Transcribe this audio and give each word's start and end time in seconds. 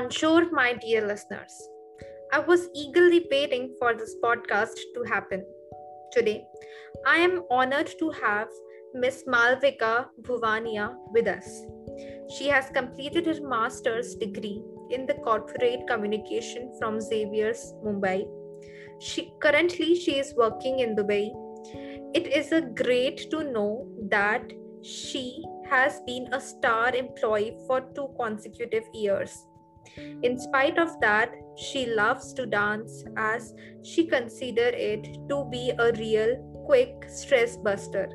Bonjour, 0.00 0.50
my 0.50 0.72
dear 0.72 1.06
listeners. 1.06 1.54
I 2.32 2.38
was 2.38 2.70
eagerly 2.74 3.26
waiting 3.30 3.74
for 3.78 3.92
this 3.92 4.16
podcast 4.24 4.78
to 4.94 5.02
happen. 5.06 5.44
Today, 6.10 6.42
I 7.06 7.16
am 7.16 7.42
honored 7.50 7.90
to 7.98 8.08
have 8.22 8.48
Miss 8.94 9.24
Malvika 9.26 10.06
Bhuvania 10.22 10.94
with 11.12 11.28
us. 11.28 11.66
She 12.34 12.48
has 12.48 12.70
completed 12.70 13.26
her 13.26 13.46
master's 13.46 14.14
degree 14.14 14.62
in 14.88 15.04
the 15.04 15.18
corporate 15.26 15.86
communication 15.86 16.72
from 16.78 16.98
Xavier's 16.98 17.74
Mumbai. 17.84 18.26
She 19.00 19.34
currently 19.42 19.94
she 19.96 20.18
is 20.18 20.34
working 20.34 20.78
in 20.78 20.96
Dubai. 20.96 21.28
It 22.14 22.26
is 22.26 22.52
a 22.52 22.62
great 22.62 23.30
to 23.30 23.44
know 23.44 23.86
that 24.08 24.50
she 24.82 25.44
has 25.68 26.00
been 26.06 26.32
a 26.32 26.40
star 26.40 26.94
employee 26.94 27.58
for 27.66 27.82
two 27.94 28.08
consecutive 28.18 28.84
years. 28.94 29.44
In 29.96 30.38
spite 30.38 30.78
of 30.78 31.00
that, 31.00 31.34
she 31.56 31.86
loves 31.86 32.32
to 32.34 32.46
dance 32.46 33.04
as 33.16 33.54
she 33.82 34.06
considers 34.06 34.74
it 34.76 35.08
to 35.28 35.44
be 35.50 35.72
a 35.78 35.92
real 35.92 36.36
quick 36.66 37.04
stress 37.08 37.56
buster. 37.56 38.08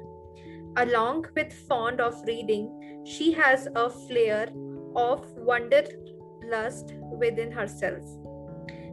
Along 0.77 1.25
with 1.35 1.53
fond 1.67 2.01
of 2.01 2.21
reading, 2.25 3.03
she 3.05 3.31
has 3.34 3.67
a 3.75 3.89
flair 3.89 4.48
of 4.95 5.31
wanderlust 5.34 6.93
within 7.17 7.51
herself. 7.51 8.03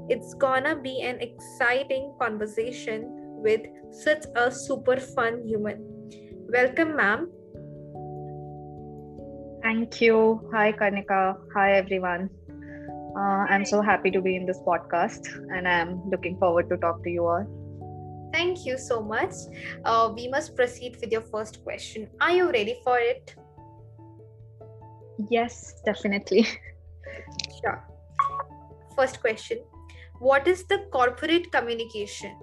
It's 0.09 0.35
gonna 0.35 0.77
be 0.77 1.03
an 1.03 1.21
exciting 1.21 2.15
conversation 2.21 3.05
with 3.43 3.63
such 3.91 4.25
a 4.37 4.51
super 4.51 4.97
fun 4.97 5.47
human. 5.47 5.85
Welcome, 6.49 6.97
ma'am. 6.97 7.31
Thank 9.63 10.01
you. 10.01 10.49
Hi, 10.53 10.73
Karnika. 10.73 11.37
Hi, 11.55 11.73
everyone. 11.75 12.31
Uh, 13.15 13.45
I'm 13.51 13.65
so 13.65 13.83
happy 13.83 14.11
to 14.11 14.21
be 14.23 14.37
in 14.37 14.47
this 14.47 14.59
podcast 14.67 15.27
and 15.55 15.69
I'm 15.69 16.03
looking 16.09 16.39
forward 16.39 16.71
to 16.71 16.79
talk 16.79 17.03
to 17.05 17.11
you 17.11 17.27
all. 17.27 17.47
Thank 18.33 18.65
you 18.65 18.79
so 18.79 19.03
much. 19.03 19.35
Uh, 19.85 20.11
we 20.15 20.29
must 20.29 20.57
proceed 20.57 20.97
with 21.01 21.13
your 21.13 21.21
first 21.21 21.63
question. 21.63 22.09
Are 22.21 22.33
you 22.33 22.51
ready 22.51 22.81
for 22.83 22.99
it? 22.99 23.35
Yes, 25.31 25.75
definitely. 25.85 26.47
Sure. 27.61 27.85
First 28.97 29.21
question 29.21 29.59
What 30.19 30.49
is 30.49 30.65
the 30.65 30.87
corporate 30.91 31.53
communication? 31.53 32.35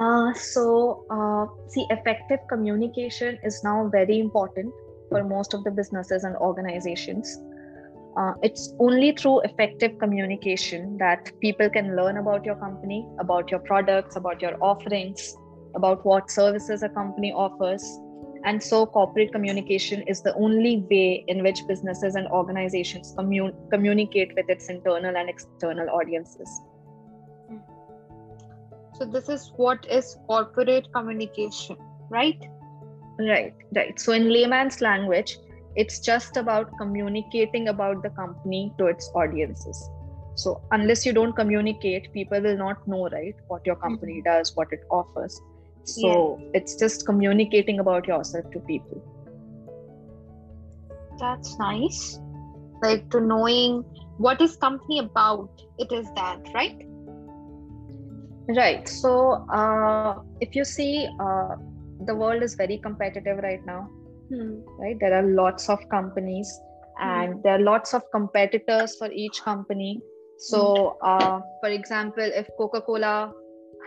Uh, 0.00 0.32
so, 0.34 1.04
uh, 1.10 1.46
see, 1.68 1.86
effective 1.90 2.38
communication 2.48 3.38
is 3.42 3.62
now 3.64 3.88
very 3.88 4.18
important 4.20 4.72
for 5.08 5.24
most 5.24 5.54
of 5.54 5.64
the 5.64 5.70
businesses 5.70 6.24
and 6.24 6.36
organizations. 6.36 7.38
Uh, 8.18 8.34
it's 8.42 8.74
only 8.80 9.12
through 9.12 9.40
effective 9.42 9.96
communication 10.00 10.96
that 10.98 11.30
people 11.40 11.70
can 11.70 11.94
learn 11.94 12.16
about 12.16 12.44
your 12.44 12.56
company, 12.56 13.06
about 13.20 13.48
your 13.48 13.60
products, 13.60 14.16
about 14.16 14.42
your 14.42 14.56
offerings, 14.60 15.36
about 15.76 16.04
what 16.04 16.28
services 16.28 16.82
a 16.82 16.88
company 16.88 17.32
offers. 17.32 17.84
And 18.44 18.60
so, 18.60 18.86
corporate 18.86 19.30
communication 19.30 20.02
is 20.02 20.20
the 20.22 20.34
only 20.34 20.84
way 20.90 21.24
in 21.28 21.44
which 21.44 21.60
businesses 21.68 22.16
and 22.16 22.26
organizations 22.28 23.14
commun- 23.16 23.54
communicate 23.70 24.34
with 24.34 24.48
its 24.48 24.68
internal 24.68 25.16
and 25.16 25.28
external 25.28 25.88
audiences. 25.90 26.50
So, 28.94 29.04
this 29.04 29.28
is 29.28 29.52
what 29.56 29.86
is 29.88 30.16
corporate 30.26 30.88
communication, 30.92 31.76
right? 32.10 32.40
Right, 33.20 33.54
right. 33.76 34.00
So, 34.00 34.12
in 34.12 34.32
layman's 34.32 34.80
language, 34.80 35.36
it's 35.76 36.00
just 36.00 36.36
about 36.36 36.70
communicating 36.78 37.68
about 37.68 38.02
the 38.02 38.10
company 38.10 38.72
to 38.78 38.86
its 38.86 39.10
audiences. 39.14 39.88
So, 40.34 40.62
unless 40.70 41.04
you 41.04 41.12
don't 41.12 41.34
communicate, 41.34 42.12
people 42.12 42.40
will 42.40 42.56
not 42.56 42.86
know, 42.86 43.08
right, 43.08 43.34
what 43.48 43.66
your 43.66 43.76
company 43.76 44.22
mm-hmm. 44.24 44.38
does, 44.38 44.54
what 44.54 44.72
it 44.72 44.80
offers. 44.90 45.40
So, 45.84 46.38
yeah. 46.40 46.50
it's 46.54 46.76
just 46.76 47.06
communicating 47.06 47.80
about 47.80 48.06
yourself 48.06 48.50
to 48.52 48.60
people. 48.60 49.02
That's 51.18 51.58
nice. 51.58 52.20
Like 52.82 53.10
to 53.10 53.20
knowing 53.20 53.82
what 54.18 54.40
is 54.40 54.56
company 54.56 55.00
about, 55.00 55.50
it 55.78 55.90
is 55.90 56.06
that, 56.14 56.38
right? 56.54 56.84
Right. 58.48 58.88
So, 58.88 59.46
uh, 59.50 60.20
if 60.40 60.54
you 60.54 60.64
see, 60.64 61.08
uh, 61.18 61.56
the 62.06 62.14
world 62.14 62.42
is 62.42 62.54
very 62.54 62.78
competitive 62.78 63.38
right 63.38 63.64
now. 63.66 63.90
Hmm. 64.28 64.60
Right. 64.78 64.96
There 65.00 65.14
are 65.14 65.22
lots 65.22 65.68
of 65.68 65.88
companies, 65.88 66.48
and 67.00 67.34
hmm. 67.34 67.40
there 67.42 67.54
are 67.54 67.60
lots 67.60 67.94
of 67.94 68.02
competitors 68.12 68.96
for 68.96 69.10
each 69.10 69.42
company. 69.42 70.00
So, 70.38 70.96
hmm. 71.00 71.08
uh, 71.08 71.40
for 71.60 71.70
example, 71.70 72.24
if 72.24 72.48
Coca 72.58 72.80
Cola 72.82 73.32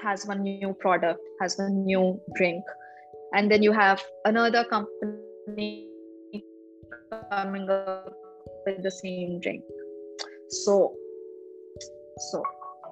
has 0.04 0.26
one 0.26 0.42
new 0.44 0.74
product, 0.80 1.20
has 1.42 1.58
one 1.58 1.86
new 1.86 2.20
drink, 2.36 2.64
and 3.34 3.52
then 3.52 3.64
you 3.64 3.72
have 3.72 4.04
another 4.26 4.64
company 4.66 5.88
coming 7.32 7.70
up 7.70 8.14
with 8.66 8.82
the 8.84 8.92
same 8.92 9.40
drink. 9.40 9.64
So, 10.50 10.96
so 12.32 12.44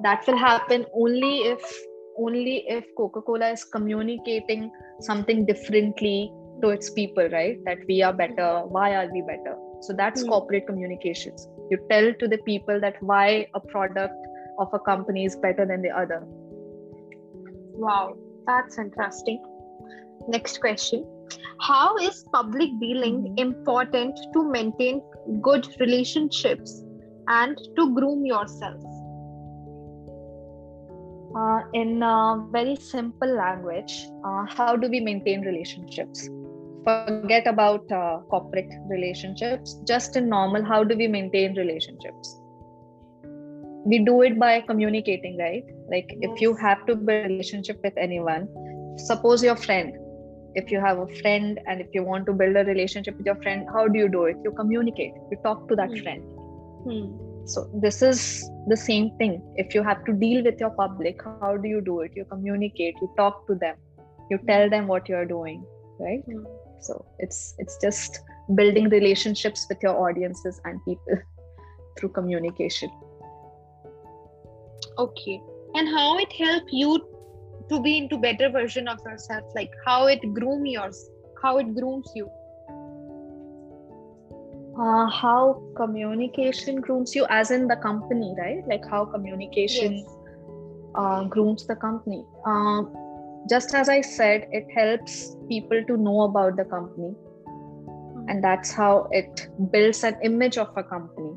that 0.04 0.26
will 0.28 0.38
happen 0.38 0.86
only 0.94 1.40
if 1.40 1.62
only 2.18 2.66
if 2.68 2.86
coca-cola 2.98 3.50
is 3.52 3.64
communicating 3.64 4.70
something 5.00 5.46
differently 5.46 6.32
to 6.62 6.70
its 6.70 6.90
people 6.90 7.30
right? 7.30 7.58
That 7.66 7.80
we 7.88 8.02
are 8.04 8.14
better 8.14 8.64
why 8.68 8.96
are 8.96 9.12
we 9.12 9.22
better? 9.22 9.56
So 9.82 9.94
that's 9.94 10.24
mm. 10.24 10.30
corporate 10.30 10.68
communications. 10.68 11.48
You 11.70 11.78
tell 11.90 12.14
to 12.14 12.28
the 12.28 12.40
people 12.40 12.80
that 12.82 13.02
why 13.02 13.48
a 13.54 13.60
product 13.60 14.16
of 14.58 14.74
a 14.74 14.80
company 14.80 15.26
is 15.26 15.36
better 15.36 15.66
than 15.66 15.82
the 15.82 15.90
other. 15.90 16.24
Wow 17.82 18.16
that's 18.50 18.78
interesting. 18.80 19.42
Next 20.28 20.60
question. 20.60 21.06
How 21.62 21.98
is 21.98 22.26
public 22.34 22.70
dealing 22.80 23.18
mm-hmm. 23.24 23.38
important 23.38 24.20
to 24.34 24.44
maintain 24.52 25.02
good 25.42 25.68
relationships 25.80 26.84
and 27.28 27.58
to 27.78 27.94
groom 27.94 28.26
yourself? 28.26 28.82
Uh, 31.38 31.62
in 31.74 32.02
a 32.02 32.44
very 32.52 32.76
simple 32.76 33.32
language, 33.36 34.08
uh, 34.26 34.46
how 34.48 34.76
do 34.76 34.90
we 34.90 35.00
maintain 35.00 35.42
relationships? 35.42 36.28
Forget 37.08 37.48
about 37.48 37.92
uh, 37.92 38.20
corporate 38.30 38.72
relationships. 38.90 39.76
Just 39.86 40.16
in 40.16 40.30
normal, 40.30 40.64
how 40.64 40.84
do 40.84 40.98
we 40.98 41.08
maintain 41.08 41.56
relationships? 41.56 42.36
We 43.86 44.00
do 44.00 44.22
it 44.24 44.40
by 44.40 44.62
communicating, 44.62 45.38
right? 45.38 45.64
Like 45.90 46.10
yes. 46.10 46.32
if 46.32 46.42
you 46.42 46.56
have 46.56 46.86
to 46.88 46.96
build 46.96 47.26
a 47.26 47.28
relationship 47.30 47.80
with 47.84 47.94
anyone, 47.98 48.48
suppose 48.98 49.44
your 49.44 49.56
friend. 49.56 49.94
If 50.56 50.72
you 50.72 50.80
have 50.80 51.00
a 51.00 51.08
friend 51.22 51.60
and 51.68 51.80
if 51.80 51.88
you 51.94 52.04
want 52.04 52.26
to 52.26 52.34
build 52.34 52.56
a 52.56 52.66
relationship 52.66 53.18
with 53.18 53.26
your 53.26 53.42
friend, 53.44 53.68
how 53.74 53.88
do 53.88 54.00
you 54.00 54.10
do 54.10 54.26
it? 54.26 54.38
You 54.44 54.52
communicate. 54.52 55.14
You 55.32 55.38
talk 55.44 55.68
to 55.70 55.76
that 55.76 55.90
hmm. 55.90 56.04
friend. 56.04 56.24
Hmm 56.84 57.30
so 57.46 57.68
this 57.84 58.02
is 58.02 58.20
the 58.68 58.78
same 58.78 59.10
thing 59.18 59.42
if 59.56 59.74
you 59.76 59.82
have 59.84 60.04
to 60.06 60.14
deal 60.24 60.44
with 60.44 60.60
your 60.60 60.70
public 60.82 61.22
how 61.42 61.56
do 61.58 61.68
you 61.68 61.82
do 61.82 62.00
it 62.02 62.12
you 62.16 62.26
communicate 62.26 62.96
you 63.02 63.10
talk 63.18 63.46
to 63.48 63.56
them 63.56 63.76
you 64.30 64.38
tell 64.50 64.70
them 64.70 64.88
what 64.88 65.10
you're 65.10 65.26
doing 65.26 65.64
right 66.00 66.28
mm. 66.30 66.44
So 66.82 67.06
it's 67.20 67.56
it's 67.58 67.78
just 67.82 68.20
building 68.56 68.90
relationships 68.90 69.66
with 69.70 69.78
your 69.84 69.96
audiences 70.08 70.60
and 70.66 70.80
people 70.86 71.18
through 71.98 72.10
communication. 72.10 72.90
Okay. 74.98 75.42
And 75.76 75.88
how 75.88 76.18
it 76.18 76.32
help 76.34 76.64
you 76.72 77.06
to 77.70 77.80
be 77.80 77.98
into 77.98 78.18
better 78.18 78.50
version 78.50 78.88
of 78.88 79.00
yourself? 79.06 79.44
Like 79.56 79.72
how 79.86 80.08
it 80.08 80.34
groom 80.34 80.66
yours 80.66 81.10
how 81.42 81.58
it 81.58 81.74
grooms 81.76 82.12
you? 82.16 82.30
Uh, 84.80 85.10
how 85.10 85.62
communication 85.76 86.80
grooms 86.80 87.16
you 87.16 87.26
as 87.30 87.52
in 87.52 87.68
the 87.68 87.76
company 87.78 88.34
right? 88.38 88.66
Like 88.68 88.86
how 88.90 89.06
communication 89.06 89.98
yes. 89.98 90.18
uh, 90.96 91.24
grooms 91.26 91.68
the 91.68 91.76
company. 91.76 92.24
Uh, 92.46 92.84
just 93.48 93.74
as 93.74 93.90
i 93.90 94.02
said 94.02 94.48
it 94.52 94.66
helps 94.76 95.36
people 95.48 95.84
to 95.88 95.98
know 95.98 96.22
about 96.22 96.56
the 96.58 96.66
company 96.66 97.14
mm-hmm. 97.48 98.30
and 98.30 98.44
that's 98.44 98.72
how 98.72 99.08
it 99.12 99.48
builds 99.72 100.04
an 100.04 100.18
image 100.24 100.58
of 100.58 100.76
a 100.78 100.84
company 100.84 101.34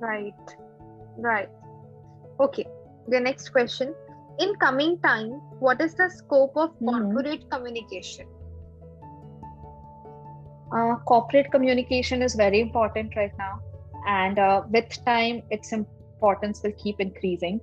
right 0.00 0.54
right 1.18 1.48
okay 2.40 2.66
the 3.08 3.20
next 3.20 3.50
question 3.50 3.94
in 4.38 4.54
coming 4.56 4.98
time 5.00 5.30
what 5.66 5.80
is 5.80 5.94
the 5.94 6.08
scope 6.10 6.56
of 6.56 6.70
mm-hmm. 6.70 6.88
corporate 6.88 7.40
mm-hmm. 7.40 7.56
communication 7.56 8.26
uh, 10.72 10.96
corporate 11.06 11.50
communication 11.50 12.22
is 12.22 12.34
very 12.34 12.60
important 12.60 13.14
right 13.16 13.32
now 13.38 13.60
and 14.06 14.38
uh, 14.38 14.62
with 14.70 15.04
time 15.04 15.42
its 15.50 15.72
importance 15.72 16.62
will 16.62 16.72
keep 16.82 17.00
increasing 17.00 17.58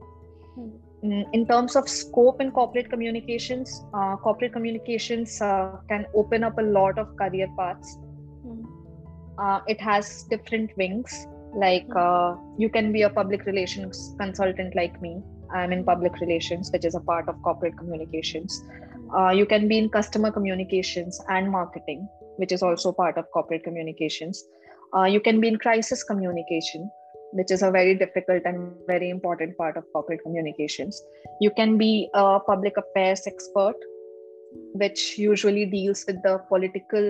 hmm. 0.55 0.69
Mm, 1.03 1.25
in 1.33 1.47
terms 1.47 1.75
of 1.75 1.89
scope 1.89 2.39
in 2.41 2.51
corporate 2.51 2.87
communications 2.91 3.83
uh, 3.91 4.15
corporate 4.17 4.53
communications 4.53 5.41
uh, 5.41 5.77
can 5.89 6.05
open 6.13 6.43
up 6.43 6.59
a 6.59 6.61
lot 6.61 6.99
of 6.99 7.15
career 7.17 7.47
paths. 7.57 7.97
Hmm. 8.43 8.61
uh, 9.39 9.61
it 9.67 9.81
has 9.81 10.23
different 10.29 10.77
wings. 10.77 11.25
Like 11.55 11.87
uh, 11.95 12.35
you 12.59 12.69
can 12.69 12.91
be 12.91 13.01
a 13.01 13.09
public 13.09 13.45
relations 13.45 14.15
consultant 14.19 14.75
like 14.75 15.01
me. 15.01 15.23
I'm 15.51 15.71
in 15.71 15.83
public 15.83 16.19
relations 16.21 16.69
which 16.71 16.85
is 16.85 16.93
a 16.93 16.99
part 16.99 17.27
of 17.27 17.41
corporate 17.41 17.77
communications. 17.79 18.63
Uh, 19.17 19.31
you 19.31 19.47
can 19.47 19.67
be 19.67 19.79
in 19.79 19.89
customer 19.89 20.31
communications 20.31 21.19
and 21.29 21.49
marketing 21.49 22.07
which 22.37 22.51
is 22.51 22.61
also 22.61 22.91
part 22.91 23.17
of 23.17 23.25
corporate 23.31 23.63
communications. 23.63 24.43
Uh, 24.95 25.05
you 25.05 25.19
can 25.19 25.41
be 25.41 25.47
in 25.47 25.57
crisis 25.57 26.03
communication 26.03 26.91
which 27.33 27.51
is 27.51 27.61
a 27.61 27.71
very 27.71 27.95
difficult 27.95 28.43
and 28.45 28.73
very 28.87 29.09
important 29.09 29.57
part 29.57 29.77
of 29.77 29.83
corporate 29.93 30.21
communications 30.23 31.01
you 31.39 31.51
can 31.51 31.77
be 31.77 32.09
a 32.13 32.39
public 32.39 32.77
affairs 32.77 33.27
expert 33.27 33.75
which 34.73 35.17
usually 35.17 35.65
deals 35.65 36.03
with 36.07 36.21
the 36.23 36.37
political 36.49 37.05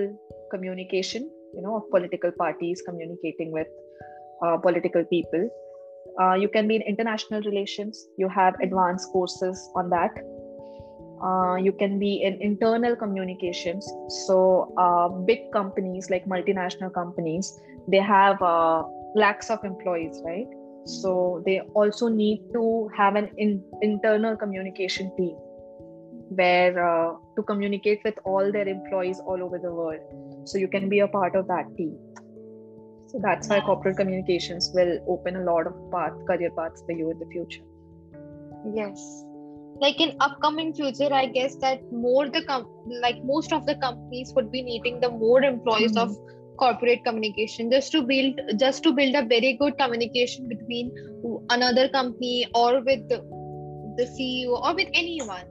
communication 0.51 1.29
you 1.53 1.61
know 1.61 1.77
of 1.77 1.89
political 1.89 2.31
parties 2.31 2.81
communicating 2.85 3.51
with 3.51 3.67
uh, 4.41 4.57
political 4.57 5.03
people. 5.05 5.49
Uh, 6.19 6.33
you 6.33 6.49
can 6.49 6.67
be 6.67 6.75
in 6.75 6.81
international 6.81 7.41
relations, 7.41 8.07
you 8.17 8.27
have 8.27 8.55
advanced 8.61 9.09
courses 9.11 9.69
on 9.75 9.89
that. 9.89 10.11
Uh, 11.23 11.55
you 11.55 11.71
can 11.71 11.99
be 11.99 12.23
in 12.23 12.41
internal 12.41 12.95
communications. 12.95 13.87
So, 14.25 14.73
uh, 14.77 15.09
big 15.09 15.51
companies 15.51 16.09
like 16.09 16.25
multinational 16.25 16.91
companies, 16.91 17.53
they 17.87 17.99
have 17.99 18.41
uh, 18.41 18.83
lakhs 19.15 19.49
of 19.49 19.63
employees, 19.63 20.21
right? 20.25 20.47
So, 20.85 21.43
they 21.45 21.59
also 21.75 22.07
need 22.07 22.41
to 22.53 22.89
have 22.95 23.15
an 23.15 23.29
in- 23.37 23.63
internal 23.81 24.35
communication 24.35 25.15
team 25.15 25.35
where 26.29 26.83
uh, 26.83 27.13
to 27.35 27.43
communicate 27.43 27.99
with 28.03 28.15
all 28.25 28.51
their 28.51 28.67
employees 28.67 29.19
all 29.19 29.43
over 29.43 29.59
the 29.59 29.71
world. 29.71 29.99
So, 30.45 30.57
you 30.57 30.67
can 30.67 30.89
be 30.89 30.99
a 30.99 31.07
part 31.07 31.35
of 31.35 31.47
that 31.47 31.65
team. 31.77 31.97
So 33.11 33.19
that's 33.21 33.49
why 33.49 33.59
corporate 33.59 33.97
communications 33.97 34.71
will 34.73 34.97
open 35.05 35.35
a 35.35 35.43
lot 35.43 35.67
of 35.67 35.73
path, 35.91 36.13
career 36.25 36.49
paths 36.57 36.81
for 36.85 36.93
you 36.93 37.11
in 37.11 37.19
the 37.19 37.25
future. 37.25 37.63
Yes. 38.73 39.25
Like 39.81 39.99
in 39.99 40.15
upcoming 40.21 40.73
future, 40.73 41.13
I 41.13 41.25
guess 41.25 41.57
that 41.57 41.91
more 41.91 42.29
the 42.29 42.45
com- 42.45 42.69
like 43.01 43.21
most 43.25 43.51
of 43.51 43.65
the 43.65 43.75
companies 43.75 44.31
would 44.33 44.49
be 44.49 44.61
needing 44.61 45.01
the 45.01 45.09
more 45.09 45.43
employees 45.43 45.97
mm-hmm. 45.97 46.09
of 46.09 46.17
corporate 46.63 47.03
communication 47.03 47.71
just 47.71 47.91
to 47.91 48.01
build 48.11 48.41
just 48.63 48.83
to 48.87 48.93
build 48.99 49.15
a 49.21 49.23
very 49.33 49.53
good 49.61 49.77
communication 49.77 50.47
between 50.47 50.91
another 51.49 51.87
company 51.89 52.47
or 52.53 52.81
with 52.89 53.07
the, 53.09 53.19
the 53.97 54.05
CEO 54.15 54.61
or 54.61 54.75
with 54.75 54.89
anyone. 54.93 55.47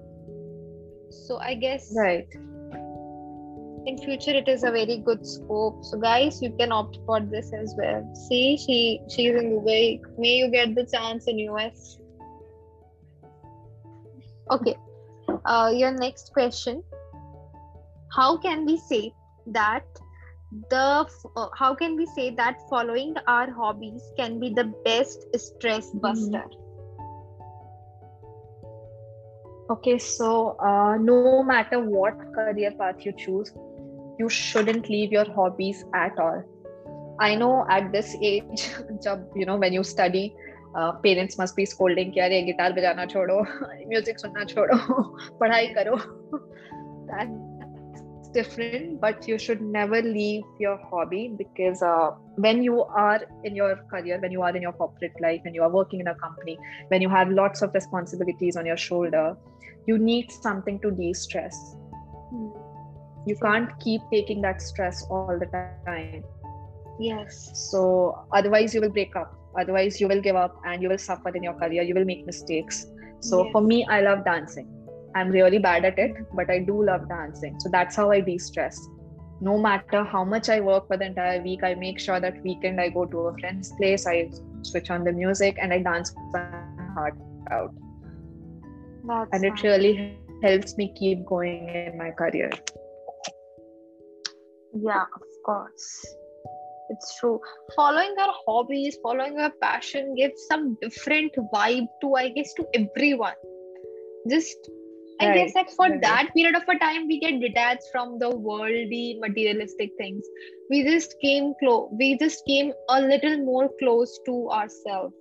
So 1.10 1.38
I 1.38 1.54
guess 1.54 1.92
right. 1.96 2.28
in 3.86 3.98
future 3.98 4.36
it 4.42 4.48
is 4.48 4.62
a 4.62 4.70
very 4.70 4.98
good 4.98 5.26
scope. 5.26 5.84
So 5.84 5.98
guys 5.98 6.40
you 6.42 6.52
can 6.58 6.72
opt 6.72 6.98
for 7.06 7.20
this 7.20 7.52
as 7.52 7.74
well. 7.76 8.04
See 8.28 8.56
she 8.66 9.00
she's 9.08 9.34
in 9.42 9.50
dubai. 9.54 10.00
May 10.18 10.36
you 10.42 10.50
get 10.50 10.74
the 10.74 10.86
chance 10.92 11.26
in 11.26 11.40
us 11.64 11.98
okay. 14.50 14.76
Uh, 15.44 15.72
your 15.74 15.92
next 15.92 16.32
question. 16.32 16.82
How 18.14 18.36
can 18.36 18.66
we 18.66 18.76
say 18.76 19.12
that 19.46 19.84
the 20.69 21.05
uh, 21.35 21.49
how 21.57 21.73
can 21.75 21.95
we 21.95 22.05
say 22.05 22.29
that 22.35 22.61
following 22.69 23.15
our 23.27 23.51
hobbies 23.51 24.03
can 24.17 24.39
be 24.39 24.49
the 24.49 24.65
best 24.85 25.25
stress 25.35 25.87
mm-hmm. 25.87 25.99
buster 25.99 26.43
mm-hmm. 26.45 26.61
okay 29.71 29.97
so 29.97 30.55
uh, 30.59 30.97
no 30.97 31.43
matter 31.43 31.79
what 31.79 32.13
career 32.33 32.71
path 32.79 33.05
you 33.05 33.13
choose 33.13 33.53
you 34.19 34.29
shouldn't 34.29 34.89
leave 34.89 35.11
your 35.11 35.29
hobbies 35.33 35.83
at 35.93 36.17
all 36.19 36.43
i 37.19 37.35
know 37.35 37.65
at 37.69 37.91
this 37.91 38.15
age 38.21 38.69
jab, 39.03 39.27
you 39.35 39.45
know 39.45 39.57
when 39.57 39.73
you 39.73 39.83
study 39.83 40.33
uh, 40.75 40.91
parents 41.03 41.37
must 41.37 41.55
be 41.55 41.65
scolding 41.65 42.11
कि 42.11 42.19
अरे 42.19 42.41
guitar 42.51 42.73
बजाना 42.73 43.05
छोड़ो 43.11 43.41
music 43.89 44.19
सुनना 44.19 44.43
छोड़ो 44.53 44.77
पढ़ाई 45.39 45.67
करो 45.77 45.97
that's 47.07 47.48
different 48.32 49.00
but 49.00 49.26
you 49.26 49.38
should 49.38 49.60
never 49.60 50.00
leave 50.02 50.42
your 50.58 50.76
hobby 50.90 51.34
because 51.36 51.82
uh, 51.82 52.10
when 52.36 52.62
you 52.62 52.82
are 52.84 53.20
in 53.44 53.56
your 53.56 53.76
career 53.90 54.18
when 54.20 54.30
you 54.30 54.42
are 54.42 54.54
in 54.54 54.62
your 54.62 54.72
corporate 54.72 55.20
life 55.20 55.40
when 55.42 55.54
you 55.54 55.62
are 55.62 55.70
working 55.70 56.00
in 56.00 56.06
a 56.06 56.14
company 56.14 56.58
when 56.88 57.02
you 57.02 57.08
have 57.08 57.30
lots 57.30 57.62
of 57.62 57.74
responsibilities 57.74 58.56
on 58.56 58.64
your 58.64 58.76
shoulder 58.76 59.36
you 59.86 59.98
need 59.98 60.30
something 60.30 60.78
to 60.80 60.90
de-stress. 60.90 61.76
Mm 62.32 62.70
you 63.26 63.36
can't 63.36 63.68
keep 63.80 64.00
taking 64.12 64.40
that 64.42 64.62
stress 64.62 65.04
all 65.10 65.38
the 65.38 65.46
time. 65.86 66.24
Yes. 66.98 67.50
So 67.70 68.26
otherwise 68.32 68.74
you 68.74 68.80
will 68.80 68.90
break 68.90 69.14
up. 69.16 69.34
Otherwise 69.58 70.00
you 70.00 70.08
will 70.08 70.20
give 70.20 70.36
up 70.36 70.60
and 70.64 70.82
you 70.82 70.88
will 70.88 70.98
suffer 70.98 71.28
in 71.34 71.42
your 71.42 71.54
career. 71.54 71.82
You 71.82 71.94
will 71.94 72.04
make 72.04 72.24
mistakes. 72.26 72.86
So 73.20 73.44
yes. 73.44 73.52
for 73.52 73.60
me 73.60 73.86
i 73.90 74.00
love 74.00 74.24
dancing 74.24 74.66
i'm 75.14 75.30
really 75.30 75.58
bad 75.58 75.84
at 75.84 75.98
it 75.98 76.12
but 76.34 76.50
i 76.50 76.58
do 76.58 76.84
love 76.84 77.08
dancing. 77.08 77.58
So 77.60 77.68
that's 77.70 77.96
how 77.96 78.10
i 78.10 78.20
de-stress. 78.20 78.80
No 79.40 79.56
matter 79.58 80.04
how 80.04 80.24
much 80.24 80.48
i 80.48 80.60
work 80.60 80.86
for 80.86 80.96
the 80.96 81.06
entire 81.06 81.42
week 81.42 81.62
i 81.64 81.74
make 81.74 81.98
sure 81.98 82.20
that 82.20 82.42
weekend 82.44 82.80
i 82.80 82.88
go 82.88 83.04
to 83.06 83.18
a 83.28 83.38
friend's 83.38 83.72
place 83.78 84.06
i 84.06 84.30
switch 84.62 84.90
on 84.90 85.04
the 85.04 85.12
music 85.12 85.56
and 85.60 85.72
i 85.72 85.78
dance 85.78 86.12
my 86.32 86.46
heart 86.94 87.14
out. 87.50 87.74
That's 89.04 89.30
and 89.32 89.44
it 89.44 89.62
really 89.62 90.18
helps 90.42 90.76
me 90.76 90.92
keep 90.98 91.24
going 91.24 91.68
in 91.68 91.98
my 91.98 92.10
career. 92.10 92.50
Yeah 94.74 95.02
of 95.02 95.28
course. 95.44 96.06
It's 96.90 97.18
true. 97.18 97.40
Following 97.76 98.14
our 98.20 98.34
hobbies 98.46 98.98
following 99.02 99.38
our 99.38 99.52
passion 99.62 100.14
gives 100.16 100.44
some 100.48 100.76
different 100.82 101.32
vibe 101.54 101.88
to 102.02 102.14
i 102.16 102.28
guess 102.28 102.52
to 102.54 102.66
everyone. 102.74 103.34
Just 104.28 104.70
i 105.20 105.26
right. 105.26 105.34
guess 105.38 105.54
that 105.54 105.70
for 105.78 105.88
right. 105.88 106.02
that 106.02 106.30
period 106.34 106.54
of 106.60 106.68
a 106.74 106.78
time 106.78 107.06
we 107.06 107.18
get 107.24 107.40
detached 107.40 107.88
from 107.92 108.18
the 108.18 108.30
worldly 108.48 109.18
materialistic 109.20 109.90
things 109.98 110.24
we 110.70 110.82
just 110.84 111.14
came 111.22 111.52
close 111.62 111.88
we 111.98 112.16
just 112.18 112.44
came 112.46 112.72
a 112.88 113.00
little 113.00 113.36
more 113.50 113.68
close 113.82 114.18
to 114.26 114.48
ourselves 114.50 115.14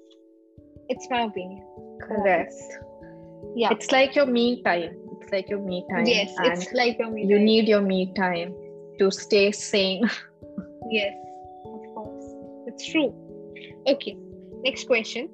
it's 0.90 1.07
my 1.10 1.22
opinion 1.22 1.66
correct 2.01 2.54
yeah 3.56 3.69
it's 3.72 3.92
like 3.92 4.16
your 4.16 4.25
me 4.25 4.63
time 4.63 4.96
it's 5.20 5.32
like 5.32 5.50
your 5.50 5.62
me 5.74 5.86
time 5.91 6.06
yes 6.06 6.34
it's 6.50 6.74
like 6.74 6.98
your 7.00 7.12
me 7.12 7.25
you 7.25 7.38
time. 7.38 7.46
need 7.46 7.68
your 7.68 7.82
me 7.82 8.12
time 8.15 8.56
to 9.00 9.10
stay 9.10 9.51
sane. 9.51 10.03
yes, 10.91 11.13
of 11.65 11.82
course. 11.96 12.25
It's 12.68 12.86
true. 12.91 13.13
Okay, 13.88 14.18
next 14.63 14.88
question. 14.88 15.29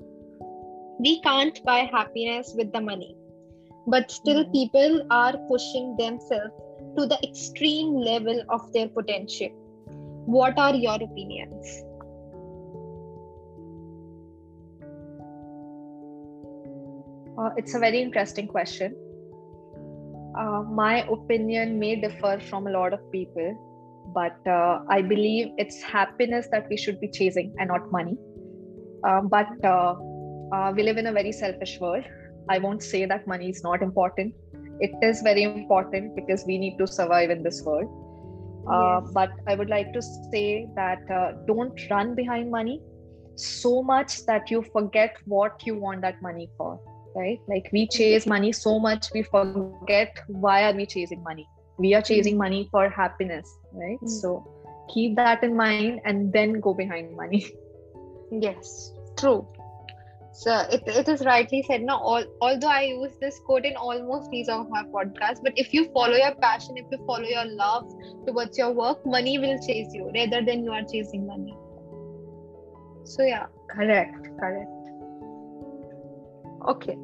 We 1.00 1.20
can't 1.22 1.60
buy 1.66 1.90
happiness 1.92 2.54
with 2.56 2.72
the 2.72 2.80
money, 2.80 3.18
but 3.88 4.12
still 4.12 4.44
mm-hmm. 4.44 4.52
people 4.52 5.08
are 5.10 5.38
pushing 5.50 5.96
themselves 5.98 6.54
to 6.98 7.06
the 7.06 7.20
extreme 7.24 7.96
level 7.96 8.44
of 8.50 8.72
their 8.74 8.88
potential. 8.88 9.50
What 10.26 10.58
are 10.58 10.74
your 10.74 10.96
opinions? 10.96 11.84
Uh, 17.38 17.50
it's 17.58 17.76
a 17.76 17.80
very 17.80 18.02
interesting 18.02 18.48
question 18.48 18.96
uh, 20.38 20.64
my 20.64 21.06
opinion 21.10 21.80
may 21.80 21.96
differ 21.96 22.40
from 22.50 22.68
a 22.68 22.72
lot 22.72 22.94
of 22.94 23.00
people, 23.12 23.50
but 24.14 24.36
uh, 24.48 24.80
I 24.90 25.02
believe 25.02 25.54
it's 25.58 25.82
happiness 25.82 26.48
that 26.52 26.68
we 26.70 26.78
should 26.78 27.00
be 27.00 27.10
chasing 27.10 27.54
and 27.58 27.70
not 27.70 27.92
money. 27.92 28.18
Uh, 29.04 29.22
but 29.22 29.48
uh, 29.64 29.96
uh, 30.54 30.74
we 30.76 30.84
live 30.84 30.98
in 30.98 31.08
a 31.08 31.14
very 31.14 31.32
selfish 31.32 31.80
world. 31.80 32.04
I 32.50 32.58
won't 32.60 32.84
say 32.84 33.06
that 33.06 33.28
money 33.28 33.50
is 33.50 33.64
not 33.64 33.82
important. 33.82 34.34
It 34.80 34.92
is 35.02 35.22
very 35.22 35.44
important 35.44 36.16
because 36.16 36.44
we 36.46 36.58
need 36.58 36.78
to 36.78 36.88
survive 36.88 37.30
in 37.30 37.44
this 37.44 37.62
world. 37.64 37.88
Uh, 38.70 39.02
yes. 39.02 39.12
But 39.14 39.32
I 39.48 39.56
would 39.56 39.70
like 39.70 39.94
to 39.94 40.02
say 40.02 40.68
that 40.76 41.08
don't 41.48 41.80
run 41.90 42.16
behind 42.16 42.52
money 42.52 42.82
so 43.36 43.84
much 43.84 44.26
that 44.26 44.50
you 44.50 44.64
forget 44.74 45.16
what 45.26 45.66
you 45.66 45.76
want 45.76 46.02
that 46.02 46.22
money 46.22 46.50
for 46.58 46.80
right 47.16 47.40
like 47.48 47.70
we 47.72 47.88
chase 47.88 48.26
money 48.26 48.52
so 48.52 48.80
much 48.80 49.08
we 49.14 49.24
forget 49.24 50.20
why 50.28 50.64
are 50.64 50.74
we 50.74 50.86
chasing 50.86 51.22
money 51.24 51.48
we 51.78 51.94
are 51.94 52.02
chasing 52.02 52.34
mm-hmm. 52.34 52.44
money 52.44 52.68
for 52.72 52.90
happiness 52.90 53.58
right 53.74 54.00
mm. 54.02 54.10
so 54.10 54.44
keep 54.94 55.16
that 55.16 55.44
in 55.44 55.56
mind 55.56 56.00
and 56.06 56.32
then 56.32 56.60
go 56.60 56.74
behind 56.74 57.16
money 57.16 57.46
yes 58.32 58.92
true 59.18 59.48
so 60.38 60.54
it, 60.70 60.84
it 60.86 61.08
is 61.08 61.24
rightly 61.26 61.64
said 61.64 61.82
no 61.82 61.96
all, 61.96 62.24
although 62.42 62.68
i 62.68 62.82
use 62.82 63.14
this 63.22 63.40
quote 63.46 63.66
in 63.66 63.76
almost 63.76 64.34
each 64.34 64.50
of 64.50 64.70
my 64.70 64.84
podcasts 64.96 65.42
but 65.42 65.54
if 65.56 65.74
you 65.74 65.86
follow 65.94 66.16
your 66.16 66.36
passion 66.36 66.76
if 66.78 66.86
you 66.92 66.98
follow 67.06 67.30
your 67.36 67.46
love 67.46 67.86
towards 68.28 68.58
your 68.58 68.72
work 68.72 69.06
money 69.06 69.38
will 69.40 69.58
chase 69.66 69.94
you 69.94 70.12
rather 70.14 70.44
than 70.44 70.64
you 70.64 70.72
are 70.72 70.84
chasing 70.92 71.26
money. 71.26 71.56
So 73.06 73.24
yeah. 73.24 73.46
Correct 73.70 74.30
correct. 74.40 74.70
Okay. 76.68 76.98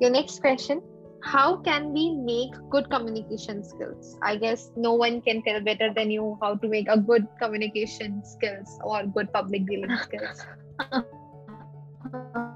Your 0.00 0.10
next 0.10 0.40
question. 0.40 0.82
How 1.22 1.56
can 1.56 1.92
we 1.92 2.14
make 2.14 2.52
good 2.70 2.88
communication 2.90 3.62
skills? 3.62 4.16
I 4.22 4.36
guess 4.36 4.70
no 4.76 4.94
one 4.94 5.20
can 5.20 5.42
tell 5.42 5.60
better 5.60 5.92
than 5.94 6.10
you 6.10 6.38
how 6.40 6.54
to 6.54 6.68
make 6.68 6.88
a 6.88 6.98
good 6.98 7.26
communication 7.42 8.22
skills 8.24 8.78
or 8.82 9.04
good 9.04 9.30
public 9.32 9.66
dealing 9.66 9.96
skills 9.98 10.46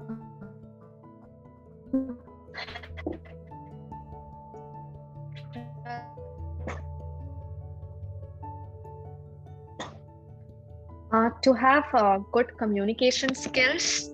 uh, 11.11 11.29
to 11.41 11.53
have 11.53 11.85
uh, 11.93 12.17
good 12.31 12.57
communication 12.57 13.33
skills 13.35 14.09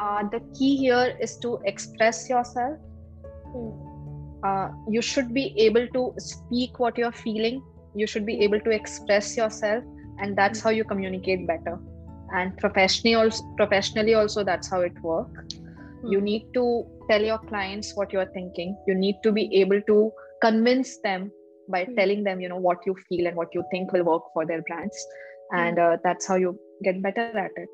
uh, 0.00 0.22
the 0.32 0.40
key 0.58 0.76
here 0.76 1.16
is 1.20 1.36
to 1.36 1.60
express 1.64 2.28
yourself. 2.30 2.78
Uh, 4.42 4.70
you 4.88 5.02
should 5.02 5.34
be 5.34 5.54
able 5.58 5.86
to 5.88 6.14
speak 6.18 6.78
what 6.78 6.96
you're 6.96 7.12
feeling. 7.12 7.62
You 7.94 8.06
should 8.06 8.24
be 8.24 8.40
able 8.40 8.60
to 8.60 8.70
express 8.70 9.36
yourself 9.36 9.84
and 10.18 10.36
that's 10.36 10.60
how 10.60 10.70
you 10.70 10.84
communicate 10.84 11.46
better. 11.46 11.78
And 12.32 12.56
professionally 12.56 13.14
also 13.14 13.44
professionally 13.56 14.14
also 14.14 14.42
that's 14.44 14.70
how 14.70 14.80
it 14.80 14.98
works 15.02 15.60
you 16.04 16.18
hmm. 16.18 16.24
need 16.24 16.54
to 16.54 16.86
tell 17.10 17.22
your 17.30 17.38
clients 17.50 17.92
what 17.96 18.12
you're 18.12 18.30
thinking 18.38 18.76
you 18.86 18.94
need 18.94 19.16
to 19.22 19.32
be 19.32 19.44
able 19.60 19.80
to 19.90 19.98
convince 20.42 20.98
them 21.08 21.30
by 21.68 21.84
hmm. 21.84 21.94
telling 21.94 22.24
them 22.24 22.40
you 22.40 22.48
know 22.48 22.62
what 22.68 22.78
you 22.86 22.94
feel 23.08 23.26
and 23.26 23.36
what 23.36 23.54
you 23.54 23.64
think 23.70 23.92
will 23.92 24.04
work 24.04 24.22
for 24.32 24.46
their 24.46 24.62
brands 24.62 25.06
and 25.52 25.78
hmm. 25.78 25.84
uh, 25.84 25.96
that's 26.04 26.26
how 26.26 26.36
you 26.36 26.58
get 26.82 27.02
better 27.02 27.26
at 27.46 27.50
it 27.56 27.68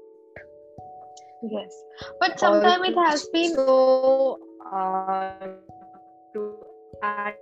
yes 1.53 1.83
but 2.21 2.39
sometimes 2.41 2.89
it 2.89 2.99
has 3.07 3.29
been 3.33 3.55
so 3.55 4.39
uh, 4.73 5.33
to 6.35 6.57
add 7.03 7.35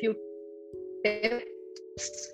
few 0.00 0.14
tips 1.04 2.30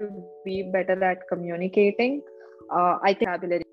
to 0.00 0.08
be 0.44 0.70
better 0.72 1.02
at 1.04 1.26
communicating. 1.28 2.22
Uh, 2.70 2.98
I 3.02 3.14
think 3.14 3.30
vocabulary. 3.30 3.63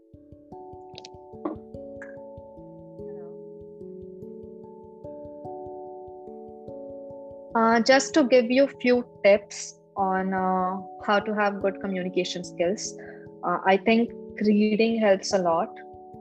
Uh, 7.53 7.81
just 7.81 8.13
to 8.13 8.24
give 8.24 8.50
you 8.50 8.67
few 8.81 9.05
tips 9.25 9.79
on 9.98 10.34
uh, 10.34 10.77
how 11.05 11.20
to 11.20 11.36
have 11.36 11.62
good 11.62 11.81
communication 11.81 12.43
skills, 12.43 12.98
uh, 13.46 13.58
I 13.65 13.77
think 13.77 14.10
reading 14.39 15.00
helps 15.00 15.34
a 15.34 15.38
lot 15.38 15.70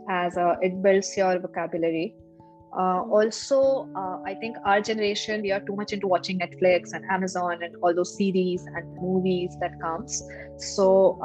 as 0.09 0.37
uh, 0.37 0.57
it 0.61 0.83
builds 0.83 1.17
your 1.17 1.39
vocabulary. 1.39 2.15
Uh, 2.73 3.03
also 3.11 3.89
uh, 3.97 4.19
i 4.25 4.33
think 4.33 4.57
our 4.65 4.81
generation 4.81 5.43
we 5.43 5.51
are 5.51 5.59
too 5.59 5.75
much 5.75 5.93
into 5.93 6.07
watching 6.07 6.39
netflix 6.39 6.93
and 6.93 7.05
amazon 7.11 7.59
and 7.65 7.75
all 7.83 7.93
those 7.93 8.17
series 8.17 8.65
and 8.77 8.85
movies 9.03 9.57
that 9.61 9.73
comes. 9.81 10.23
So 10.57 11.19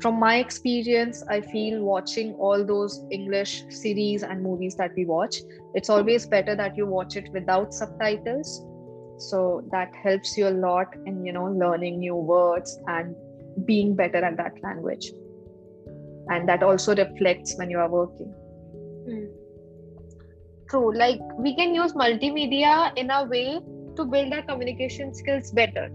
from 0.00 0.18
my 0.20 0.36
experience 0.36 1.22
i 1.28 1.40
feel 1.40 1.82
watching 1.82 2.34
all 2.34 2.64
those 2.64 3.02
english 3.10 3.64
series 3.70 4.22
and 4.22 4.42
movies 4.42 4.76
that 4.76 4.92
we 4.96 5.04
watch 5.04 5.40
it's 5.74 5.90
always 5.90 6.26
better 6.26 6.54
that 6.54 6.76
you 6.76 6.86
watch 6.86 7.16
it 7.16 7.28
without 7.32 7.72
subtitles 7.72 8.64
so 9.18 9.62
that 9.72 9.94
helps 10.02 10.36
you 10.36 10.48
a 10.48 10.54
lot 10.66 10.94
in 11.06 11.24
you 11.24 11.32
know 11.32 11.46
learning 11.46 11.98
new 11.98 12.14
words 12.14 12.78
and 12.86 13.14
being 13.64 13.94
better 13.94 14.24
at 14.24 14.36
that 14.36 14.62
language. 14.62 15.10
And 16.30 16.48
that 16.48 16.62
also 16.62 16.94
reflects 16.94 17.56
when 17.56 17.70
you 17.70 17.78
are 17.78 17.88
working. 17.88 18.34
Mm 19.08 19.28
true. 20.70 20.94
Like 20.94 21.18
we 21.38 21.56
can 21.56 21.74
use 21.74 21.94
multimedia 21.94 22.92
in 22.96 23.10
a 23.10 23.24
way 23.24 23.58
to 23.96 24.04
build 24.04 24.34
our 24.34 24.42
communication 24.42 25.14
skills 25.14 25.50
better. 25.50 25.88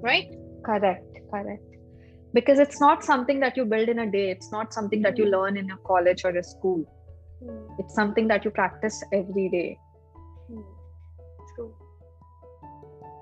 Right? 0.00 0.32
Correct 0.64 1.08
correct. 1.30 1.62
Because 2.34 2.58
it's 2.58 2.80
not 2.80 3.04
something 3.04 3.40
that 3.40 3.56
you 3.56 3.64
build 3.64 3.88
in 3.88 4.00
a 4.00 4.10
day. 4.10 4.30
It's 4.30 4.52
not 4.52 4.72
something 4.72 5.02
that 5.02 5.16
you 5.16 5.24
hmm. 5.24 5.30
learn 5.32 5.56
in 5.56 5.70
a 5.70 5.78
college 5.86 6.24
or 6.24 6.36
a 6.36 6.42
school. 6.42 6.84
Mm. 7.40 7.66
it's 7.78 7.94
something 7.94 8.26
that 8.26 8.44
you 8.44 8.50
practice 8.50 9.00
every 9.12 9.48
day. 9.48 9.78
Mm. 10.50 10.56
true 10.56 10.77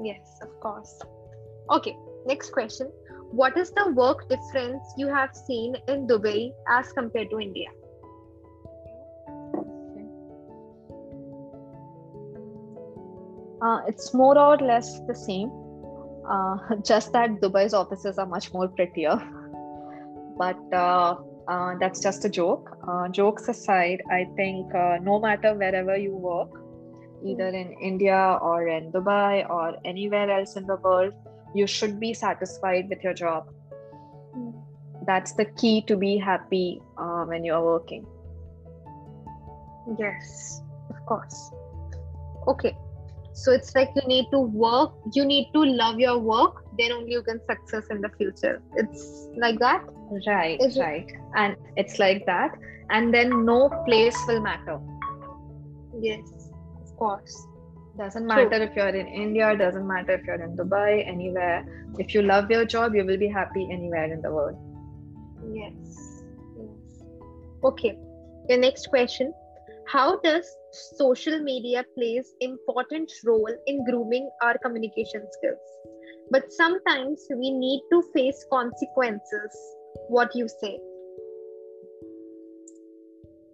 yes 0.00 0.38
of 0.42 0.48
course 0.60 1.00
okay 1.70 1.96
next 2.26 2.50
question 2.50 2.90
what 3.30 3.56
is 3.56 3.70
the 3.72 3.92
work 3.92 4.28
difference 4.28 4.82
you 4.96 5.08
have 5.08 5.30
seen 5.34 5.74
in 5.88 6.06
dubai 6.06 6.52
as 6.68 6.92
compared 6.92 7.30
to 7.30 7.40
india 7.40 7.70
Uh, 13.62 13.80
it's 13.88 14.12
more 14.12 14.38
or 14.38 14.56
less 14.58 15.00
the 15.08 15.14
same. 15.14 15.50
Uh, 16.28 16.56
just 16.84 17.12
that 17.12 17.30
Dubai's 17.40 17.74
offices 17.74 18.18
are 18.18 18.26
much 18.26 18.52
more 18.52 18.68
prettier. 18.68 19.16
But 20.38 20.60
uh, 20.72 21.14
uh 21.48 21.74
that's 21.80 22.02
just 22.02 22.24
a 22.24 22.28
joke. 22.28 22.68
Uh, 22.86 23.08
jokes 23.08 23.48
aside, 23.48 24.02
I 24.10 24.26
think 24.36 24.74
uh, 24.74 24.98
no 25.00 25.18
matter 25.20 25.54
wherever 25.54 25.96
you 25.96 26.14
work, 26.14 26.50
either 27.24 27.48
in 27.48 27.72
India 27.80 28.38
or 28.42 28.68
in 28.68 28.92
Dubai 28.92 29.48
or 29.48 29.76
anywhere 29.84 30.30
else 30.30 30.56
in 30.56 30.66
the 30.66 30.76
world, 30.76 31.12
you 31.54 31.66
should 31.66 31.98
be 32.00 32.12
satisfied 32.14 32.88
with 32.88 33.02
your 33.02 33.14
job. 33.14 33.46
That's 35.06 35.32
the 35.34 35.44
key 35.44 35.82
to 35.82 35.96
be 35.96 36.16
happy 36.16 36.80
uh, 36.98 37.24
when 37.24 37.44
you're 37.44 37.64
working. 37.64 38.06
Yes, 39.98 40.60
of 40.90 40.96
course. 41.06 41.50
Okay, 42.48 42.76
so 43.36 43.52
it's 43.52 43.74
like 43.74 43.90
you 43.94 44.02
need 44.08 44.26
to 44.32 44.38
work 44.40 44.92
you 45.12 45.24
need 45.24 45.48
to 45.54 45.62
love 45.80 45.98
your 46.00 46.18
work 46.18 46.62
then 46.78 46.90
only 46.92 47.12
you 47.12 47.22
can 47.22 47.38
success 47.48 47.84
in 47.90 48.00
the 48.00 48.08
future 48.16 48.62
it's 48.76 49.28
like 49.36 49.58
that 49.58 49.82
right 50.26 50.58
Is 50.60 50.78
right 50.78 51.06
it? 51.06 51.20
and 51.34 51.56
it's 51.76 51.98
like 51.98 52.24
that 52.26 52.56
and 52.88 53.12
then 53.12 53.44
no 53.44 53.68
place 53.86 54.16
will 54.26 54.40
matter 54.40 54.78
yes 56.00 56.35
course. 56.96 57.46
Doesn't 57.98 58.26
matter 58.26 58.58
True. 58.58 58.66
if 58.66 58.76
you're 58.76 58.94
in 59.02 59.06
india 59.06 59.56
doesn't 59.56 59.86
matter 59.86 60.14
if 60.14 60.26
you're 60.26 60.42
in 60.42 60.56
dubai 60.56 61.06
anywhere. 61.08 61.64
If 61.98 62.14
you 62.14 62.22
love 62.22 62.50
your 62.50 62.64
job 62.64 62.94
you 62.94 63.04
will 63.04 63.18
be 63.18 63.28
happy 63.28 63.68
anywhere 63.72 64.12
in 64.12 64.20
the 64.20 64.30
world. 64.30 64.56
Yes. 65.52 66.22
Yes. 66.58 67.02
Okay. 67.64 67.98
The 68.48 68.56
next 68.56 68.88
question. 68.88 69.32
How 69.88 70.18
does 70.20 70.46
social 70.72 71.38
media 71.38 71.84
plays 71.96 72.34
important 72.40 73.10
role 73.24 73.54
in 73.66 73.84
grooming 73.84 74.28
our 74.42 74.58
communication 74.58 75.24
skills? 75.30 75.66
But 76.30 76.52
sometimes 76.52 77.24
we 77.30 77.50
need 77.52 77.82
to 77.92 78.02
face 78.14 78.44
consequences. 78.52 79.56
What 80.08 80.34
you 80.34 80.48
say? 80.48 80.78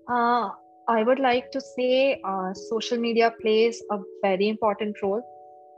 Uh, 0.08 0.50
i 0.88 1.02
would 1.02 1.18
like 1.18 1.50
to 1.50 1.60
say 1.60 2.20
uh, 2.24 2.52
social 2.54 2.98
media 2.98 3.32
plays 3.40 3.82
a 3.90 3.98
very 4.22 4.48
important 4.48 4.96
role 5.02 5.22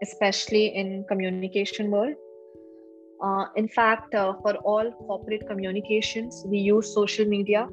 especially 0.03 0.67
in 0.75 1.05
communication 1.09 1.91
world. 1.91 2.15
Uh, 3.23 3.47
in 3.57 3.69
fact 3.69 4.15
uh, 4.15 4.35
for 4.43 4.55
all 4.71 4.91
corporate 5.07 5.47
communications 5.49 6.43
we 6.47 6.59
use 6.59 6.93
social 6.93 7.25
media. 7.25 7.69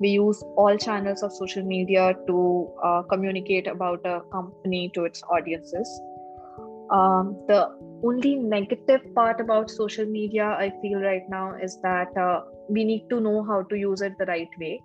We 0.00 0.08
use 0.10 0.42
all 0.56 0.76
channels 0.76 1.22
of 1.22 1.32
social 1.32 1.64
media 1.64 2.14
to 2.26 2.68
uh, 2.84 3.02
communicate 3.02 3.66
about 3.66 4.04
a 4.04 4.20
company 4.32 4.90
to 4.94 5.04
its 5.04 5.22
audiences. 5.30 5.88
Um, 6.90 7.36
the 7.48 7.70
only 8.04 8.34
negative 8.34 9.00
part 9.14 9.40
about 9.40 9.70
social 9.70 10.04
media 10.04 10.48
i 10.64 10.70
feel 10.82 10.98
right 11.00 11.28
now 11.30 11.54
is 11.66 11.78
that 11.82 12.18
uh, 12.24 12.42
we 12.68 12.84
need 12.84 13.06
to 13.08 13.20
know 13.20 13.42
how 13.42 13.62
to 13.62 13.76
use 13.76 14.02
it 14.02 14.18
the 14.18 14.26
right 14.26 14.60
way. 14.60 14.82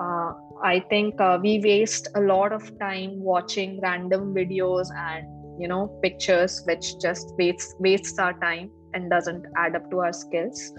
Uh, 0.00 0.32
i 0.62 0.80
think 0.90 1.20
uh, 1.20 1.38
we 1.42 1.58
waste 1.60 2.08
a 2.14 2.20
lot 2.20 2.52
of 2.52 2.78
time 2.78 3.20
watching 3.20 3.80
random 3.80 4.34
videos 4.34 4.88
and 4.96 5.26
you 5.60 5.68
know 5.68 5.86
pictures 6.02 6.62
which 6.66 6.98
just 7.00 7.34
wastes 7.38 7.74
wastes 7.78 8.18
our 8.18 8.32
time 8.40 8.70
and 8.94 9.10
doesn't 9.10 9.44
add 9.56 9.76
up 9.76 9.88
to 9.90 10.00
our 10.00 10.12
skills. 10.12 10.72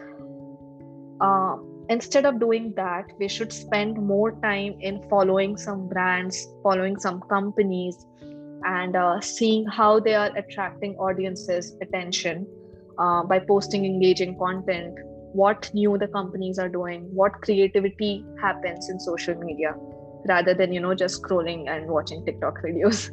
Uh, 1.22 1.56
instead 1.90 2.26
of 2.26 2.40
doing 2.40 2.74
that 2.76 3.06
we 3.20 3.28
should 3.28 3.54
spend 3.54 3.96
more 3.98 4.32
time 4.42 4.76
in 4.80 5.02
following 5.10 5.56
some 5.56 5.88
brands 5.88 6.48
following 6.64 6.98
some 6.98 7.22
companies 7.30 7.96
and 8.66 8.96
uh, 8.96 9.20
seeing 9.22 9.66
how 9.66 10.00
they 10.00 10.16
are 10.16 10.36
attracting 10.38 10.96
audiences 10.96 11.76
attention 11.82 12.48
uh, 12.98 13.24
by 13.24 13.40
posting 13.40 13.86
engaging 13.86 14.38
content 14.38 14.98
what 15.34 15.70
new 15.74 15.98
the 15.98 16.08
companies 16.08 16.60
are 16.60 16.70
doing 16.70 17.04
what 17.14 17.32
creativity 17.42 18.26
happens 18.42 18.90
in 18.90 19.00
social 19.00 19.36
media 19.36 19.74
rather 20.28 20.54
than 20.54 20.74
you 20.74 20.80
know 20.80 20.94
just 20.94 21.22
scrolling 21.22 21.70
and 21.70 21.88
watching 21.88 22.26
tiktok 22.26 22.62
videos. 22.64 23.10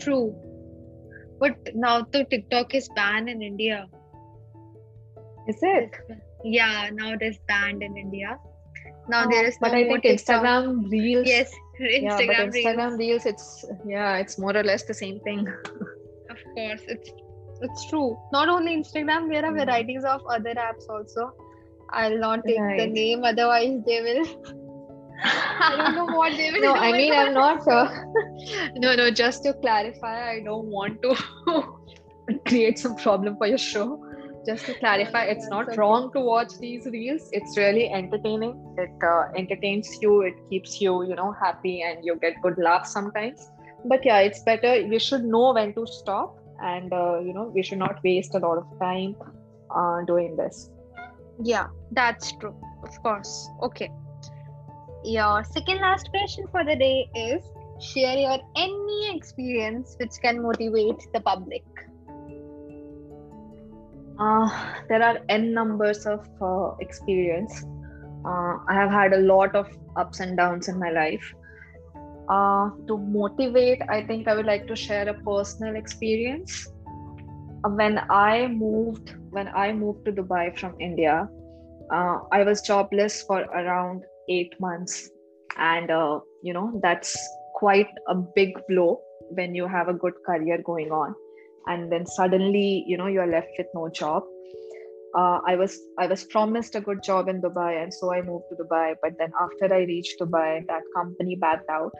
True. 0.00 0.34
But 1.40 1.56
now 1.74 2.06
the 2.12 2.24
tiktok 2.24 2.74
is 2.74 2.88
banned 2.94 3.28
in 3.28 3.42
india. 3.42 3.86
Is 5.48 5.58
it? 5.62 5.90
Yeah 6.44 6.90
now 6.92 7.14
it 7.14 7.22
is 7.22 7.38
banned 7.48 7.82
in 7.82 7.96
india. 7.96 8.38
Now 9.08 9.24
oh, 9.24 9.30
there 9.30 9.46
is 9.46 9.54
no 9.60 9.68
but 9.68 9.74
i 9.76 9.84
think 9.84 10.04
instagram 10.04 10.90
reels 10.90 11.26
yes 11.26 11.50
instagram, 11.80 12.02
yeah, 12.02 12.26
but 12.26 12.36
instagram 12.36 12.98
reels. 12.98 13.24
reels 13.24 13.26
it's 13.26 13.64
yeah 13.86 14.18
it's 14.18 14.38
more 14.38 14.54
or 14.54 14.62
less 14.62 14.84
the 14.84 14.94
same 14.94 15.20
thing. 15.20 15.46
Of 16.30 16.36
course 16.54 16.82
it's 16.86 17.10
it's 17.60 17.88
true. 17.88 18.18
Not 18.32 18.48
only 18.48 18.76
instagram 18.76 19.28
there 19.30 19.44
are 19.44 19.52
mm. 19.52 19.64
varieties 19.64 20.04
of 20.04 20.22
other 20.26 20.54
apps 20.54 20.88
also. 20.88 21.32
I'll 21.90 22.18
not 22.18 22.44
take 22.46 22.60
right. 22.60 22.78
the 22.78 22.86
name 22.86 23.24
otherwise 23.24 23.80
they 23.86 24.02
will 24.02 24.64
I 25.24 25.74
don't 25.76 25.94
know 25.96 26.16
what 26.16 26.36
they 26.36 26.52
will 26.52 26.60
no, 26.60 26.74
I 26.74 26.92
mean, 26.92 27.12
I'm 27.12 27.34
not. 27.34 27.66
Uh, 27.66 27.90
no, 28.76 28.94
no, 28.94 29.10
just 29.10 29.42
to 29.44 29.52
clarify, 29.54 30.30
I 30.32 30.40
don't 30.44 30.66
want 30.66 31.02
to 31.02 32.38
create 32.46 32.78
some 32.78 32.94
problem 32.96 33.36
for 33.36 33.46
your 33.46 33.58
show. 33.58 34.04
Just 34.46 34.66
to 34.66 34.74
clarify 34.74 35.24
it's 35.24 35.48
not 35.48 35.76
wrong 35.76 36.12
to 36.12 36.20
watch 36.20 36.52
these 36.60 36.86
reels. 36.86 37.28
It's 37.32 37.56
really 37.56 37.90
entertaining. 37.90 38.74
It 38.78 38.90
uh, 39.02 39.24
entertains 39.36 39.98
you. 40.00 40.22
It 40.22 40.34
keeps 40.48 40.80
you 40.80 41.02
you 41.02 41.16
know 41.16 41.32
happy 41.32 41.82
and 41.82 42.04
you 42.04 42.16
get 42.16 42.40
good 42.40 42.56
laughs 42.56 42.92
sometimes. 42.92 43.50
But 43.84 44.04
yeah 44.04 44.20
it's 44.20 44.42
better. 44.42 44.76
You 44.78 44.98
should 44.98 45.24
know 45.24 45.52
when 45.52 45.74
to 45.74 45.86
stop 45.86 46.38
and 46.62 46.92
uh, 46.92 47.18
you 47.20 47.32
know 47.32 47.50
we 47.54 47.62
should 47.62 47.78
not 47.78 48.02
waste 48.02 48.34
a 48.34 48.38
lot 48.38 48.58
of 48.58 48.66
time 48.80 49.16
uh, 49.74 50.02
doing 50.06 50.36
this. 50.36 50.70
Yeah 51.42 51.68
that's 51.92 52.32
true. 52.32 52.54
Of 52.82 53.02
course. 53.02 53.48
Okay. 53.62 53.90
Your 55.04 55.44
second 55.44 55.80
last 55.80 56.10
question 56.10 56.46
for 56.50 56.64
the 56.64 56.76
day 56.76 57.08
is 57.14 57.42
share 57.80 58.16
your 58.18 58.38
any 58.56 59.16
experience 59.16 59.96
which 60.00 60.12
can 60.22 60.42
motivate 60.42 61.00
the 61.12 61.20
public. 61.20 61.64
Uh, 64.18 64.48
there 64.88 65.02
are 65.02 65.18
n 65.28 65.52
numbers 65.54 66.04
of 66.06 66.26
uh, 66.42 66.74
experience. 66.80 67.64
Uh, 68.24 68.58
I 68.68 68.74
have 68.74 68.90
had 68.90 69.12
a 69.12 69.18
lot 69.18 69.54
of 69.54 69.68
ups 69.96 70.18
and 70.20 70.36
downs 70.36 70.68
in 70.68 70.78
my 70.78 70.90
life. 70.90 71.32
Uh, 72.28 72.68
to 72.86 72.98
motivate, 72.98 73.80
I 73.88 74.02
think 74.02 74.28
I 74.28 74.34
would 74.34 74.44
like 74.44 74.66
to 74.66 74.76
share 74.76 75.08
a 75.08 75.14
personal 75.14 75.76
experience. 75.76 76.68
Uh, 77.64 77.70
when 77.70 78.00
I 78.10 78.48
moved, 78.48 79.14
when 79.30 79.48
I 79.48 79.72
moved 79.72 80.04
to 80.04 80.12
Dubai 80.12 80.58
from 80.58 80.74
India, 80.78 81.26
uh, 81.90 82.18
I 82.30 82.44
was 82.44 82.60
jobless 82.60 83.22
for 83.22 83.40
around 83.40 84.02
eight 84.28 84.52
months, 84.60 85.08
and 85.56 85.88
you 86.42 86.52
know 86.52 86.78
that's 86.82 87.16
quite 87.54 87.88
a 88.08 88.14
big 88.14 88.52
blow 88.68 89.00
when 89.30 89.54
you 89.54 89.66
have 89.66 89.88
a 89.88 89.94
good 89.94 90.12
career 90.26 90.58
going 90.62 90.90
on. 90.90 91.14
And 91.66 91.90
then 91.90 92.04
suddenly 92.04 92.84
you 92.86 92.98
know 92.98 93.06
you're 93.06 93.26
left 93.26 93.48
with 93.56 93.68
no 93.74 93.88
job. 93.88 94.22
Uh, 95.16 95.40
i 95.50 95.56
was 95.56 95.74
i 95.98 96.06
was 96.06 96.24
promised 96.24 96.74
a 96.74 96.80
good 96.86 96.98
job 97.02 97.28
in 97.30 97.40
dubai 97.40 97.82
and 97.82 97.92
so 97.98 98.12
i 98.12 98.20
moved 98.20 98.44
to 98.50 98.62
dubai. 98.62 98.94
But 99.02 99.14
then 99.18 99.32
after 99.40 99.72
i 99.74 99.80
reached 99.84 100.20
dubai 100.20 100.66
that 100.66 100.82
company 100.94 101.34
backed 101.34 101.70
out 101.70 101.92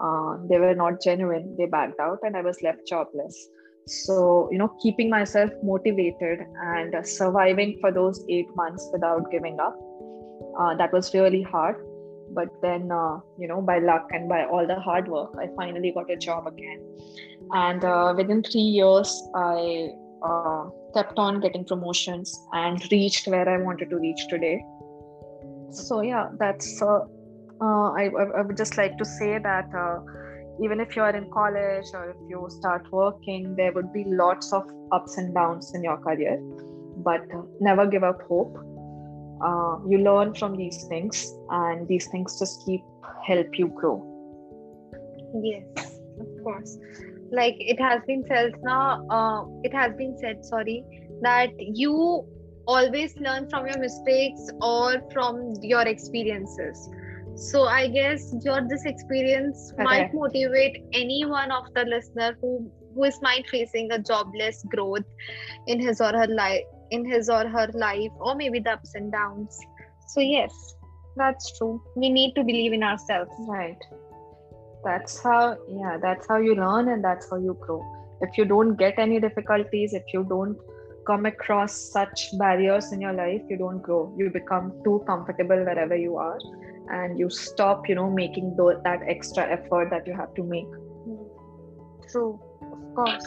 uh, 0.00 0.36
they 0.48 0.58
were 0.58 0.74
not 0.74 1.02
genuine. 1.02 1.54
They 1.58 1.66
backed 1.66 2.00
out 2.00 2.18
and 2.22 2.36
i 2.36 2.42
was 2.42 2.62
left 2.62 2.86
jobless. 2.86 3.48
So 3.86 4.48
you 4.50 4.58
know 4.58 4.68
keeping 4.82 5.10
myself 5.10 5.50
motivated 5.62 6.40
and 6.74 6.94
uh, 6.94 7.02
surviving 7.02 7.78
for 7.80 7.92
those 7.92 8.24
eight 8.28 8.48
months 8.56 8.88
without 8.92 9.30
giving 9.30 9.60
up 9.60 9.76
uh, 10.58 10.74
that 10.76 10.92
was 10.92 11.12
really 11.14 11.42
hard. 11.42 11.76
But 12.30 12.48
then 12.60 12.90
uh, 12.90 13.20
you 13.38 13.46
know 13.48 13.62
by 13.62 13.78
luck 13.78 14.08
and 14.10 14.28
by 14.28 14.44
all 14.44 14.66
the 14.66 14.80
hard 14.80 15.08
work 15.08 15.34
i 15.40 15.46
finally 15.56 15.92
got 15.92 16.10
a 16.10 16.16
job 16.16 16.46
again. 16.46 16.80
And 17.52 17.84
uh, 17.84 18.14
within 18.16 18.42
three 18.42 18.68
years 18.78 19.10
i 19.34 19.90
kept 20.94 21.18
on 21.18 21.40
getting 21.40 21.64
promotions 21.64 22.34
and 22.52 22.82
reached 22.90 23.28
where 23.28 23.48
i 23.48 23.58
wanted 23.62 23.90
to 23.90 23.96
reach 23.96 24.26
today. 24.28 24.60
So 25.70 26.00
yeah 26.00 26.28
that's 26.38 26.82
uh, 26.82 27.00
uh 27.60 27.90
I, 27.92 28.10
I 28.38 28.42
would 28.42 28.56
just 28.56 28.76
like 28.76 28.96
to 28.98 29.04
say 29.04 29.38
that 29.38 29.74
uh, 29.74 30.00
even 30.62 30.80
if 30.80 30.96
you 30.96 31.02
are 31.02 31.14
in 31.14 31.30
college 31.30 31.86
or 31.94 32.10
if 32.10 32.16
you 32.28 32.46
start 32.50 32.90
working 32.92 33.54
there 33.56 33.72
would 33.72 33.92
be 33.92 34.04
lots 34.06 34.52
of 34.52 34.64
ups 34.92 35.16
and 35.18 35.34
downs 35.34 35.72
in 35.74 35.84
your 35.84 35.96
career 35.98 36.38
but 36.98 37.20
never 37.60 37.86
give 37.86 38.02
up 38.04 38.22
hope. 38.22 38.56
Uh, 39.44 39.76
you 39.86 39.98
learn 39.98 40.32
from 40.34 40.56
these 40.56 40.84
things 40.88 41.30
and 41.50 41.86
these 41.88 42.08
things 42.10 42.38
just 42.38 42.64
keep 42.64 42.80
help 43.26 43.58
you 43.58 43.68
grow. 43.68 43.96
Yes 45.42 45.92
of 46.20 46.26
course. 46.42 46.78
Like 47.30 47.56
it 47.58 47.80
has 47.80 48.00
been 48.06 48.24
said 48.28 48.52
now 48.62 49.06
uh, 49.10 49.44
it 49.62 49.74
has 49.74 49.94
been 49.96 50.16
said 50.18 50.44
sorry 50.44 50.84
that 51.22 51.50
you 51.58 52.26
always 52.66 53.16
learn 53.18 53.48
from 53.48 53.66
your 53.66 53.78
mistakes 53.78 54.48
or 54.60 55.02
from 55.12 55.52
your 55.62 55.82
experiences 55.82 56.88
so 57.36 57.64
i 57.64 57.86
guess 57.86 58.34
your 58.44 58.66
this 58.68 58.84
experience 58.86 59.72
okay. 59.74 59.84
might 59.84 60.14
motivate 60.14 60.82
any 60.92 61.24
one 61.24 61.50
of 61.52 61.64
the 61.74 61.84
listener 61.84 62.36
who 62.40 62.70
who 62.96 63.04
is 63.04 63.18
might 63.20 63.46
facing 63.48 63.92
a 63.92 63.98
jobless 63.98 64.64
growth 64.70 65.04
in 65.66 65.78
his 65.78 66.00
or 66.00 66.12
her 66.12 66.26
life 66.26 66.64
in 66.90 67.04
his 67.04 67.28
or 67.28 67.46
her 67.46 67.68
life 67.74 68.10
or 68.18 68.34
maybe 68.34 68.58
the 68.58 68.72
ups 68.72 68.94
and 68.94 69.12
downs. 69.12 69.58
So 70.08 70.20
yes 70.20 70.52
that's 71.16 71.56
true. 71.56 71.82
We 71.94 72.10
need 72.10 72.34
to 72.34 72.44
believe 72.44 72.74
in 72.74 72.82
ourselves. 72.82 73.30
Right. 73.38 73.78
That's 74.84 75.22
how 75.22 75.56
yeah 75.68 75.98
that's 76.00 76.26
how 76.28 76.38
you 76.38 76.54
learn 76.54 76.88
and 76.88 77.04
that's 77.04 77.30
how 77.30 77.36
you 77.36 77.56
grow. 77.60 77.82
If 78.22 78.38
you 78.38 78.44
don't 78.44 78.76
get 78.76 78.98
any 78.98 79.20
difficulties 79.20 79.92
if 79.92 80.04
you 80.14 80.24
don't 80.24 80.56
come 81.06 81.26
across 81.26 81.74
such 81.92 82.30
barriers 82.38 82.92
in 82.92 83.00
your 83.00 83.12
life 83.12 83.42
you 83.50 83.58
don't 83.58 83.82
grow. 83.82 84.14
You 84.16 84.30
become 84.30 84.72
too 84.84 85.02
comfortable 85.06 85.64
wherever 85.70 85.96
you 85.96 86.16
are 86.16 86.38
and 86.90 87.18
you 87.18 87.28
stop 87.30 87.88
you 87.88 87.94
know 87.94 88.10
making 88.10 88.56
th- 88.56 88.78
that 88.84 89.00
extra 89.06 89.44
effort 89.50 89.90
that 89.90 90.06
you 90.06 90.14
have 90.14 90.32
to 90.34 90.42
make. 90.42 90.66
True 92.10 92.38
of 92.62 92.94
course. 92.94 93.26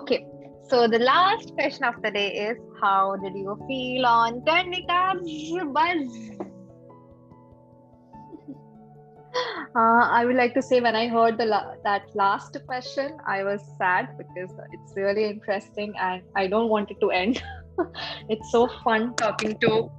Okay 0.00 0.26
so 0.72 0.88
the 0.88 0.98
last 0.98 1.52
question 1.54 1.84
of 1.84 2.00
the 2.02 2.10
day 2.10 2.30
is 2.48 2.56
how 2.80 3.16
did 3.16 3.34
you 3.34 3.58
feel 3.68 4.06
on 4.06 4.40
Karnika's 4.40 5.20
buzz? 5.72 6.48
Uh, 9.74 10.04
I 10.12 10.26
would 10.26 10.36
like 10.36 10.52
to 10.52 10.60
say 10.60 10.82
when 10.82 10.94
I 10.94 11.08
heard 11.08 11.38
la- 11.38 11.72
that 11.84 12.02
last 12.14 12.54
question, 12.66 13.16
I 13.26 13.42
was 13.42 13.62
sad 13.78 14.08
because 14.18 14.50
it's 14.70 14.92
really 14.94 15.24
interesting 15.24 15.94
and 15.98 16.22
I 16.36 16.46
don't 16.46 16.68
want 16.68 16.90
it 16.90 16.98
to 17.00 17.10
end. 17.10 17.42
it's 18.28 18.50
so 18.50 18.68
fun 18.84 19.14
talking 19.16 19.58
to 19.60 19.90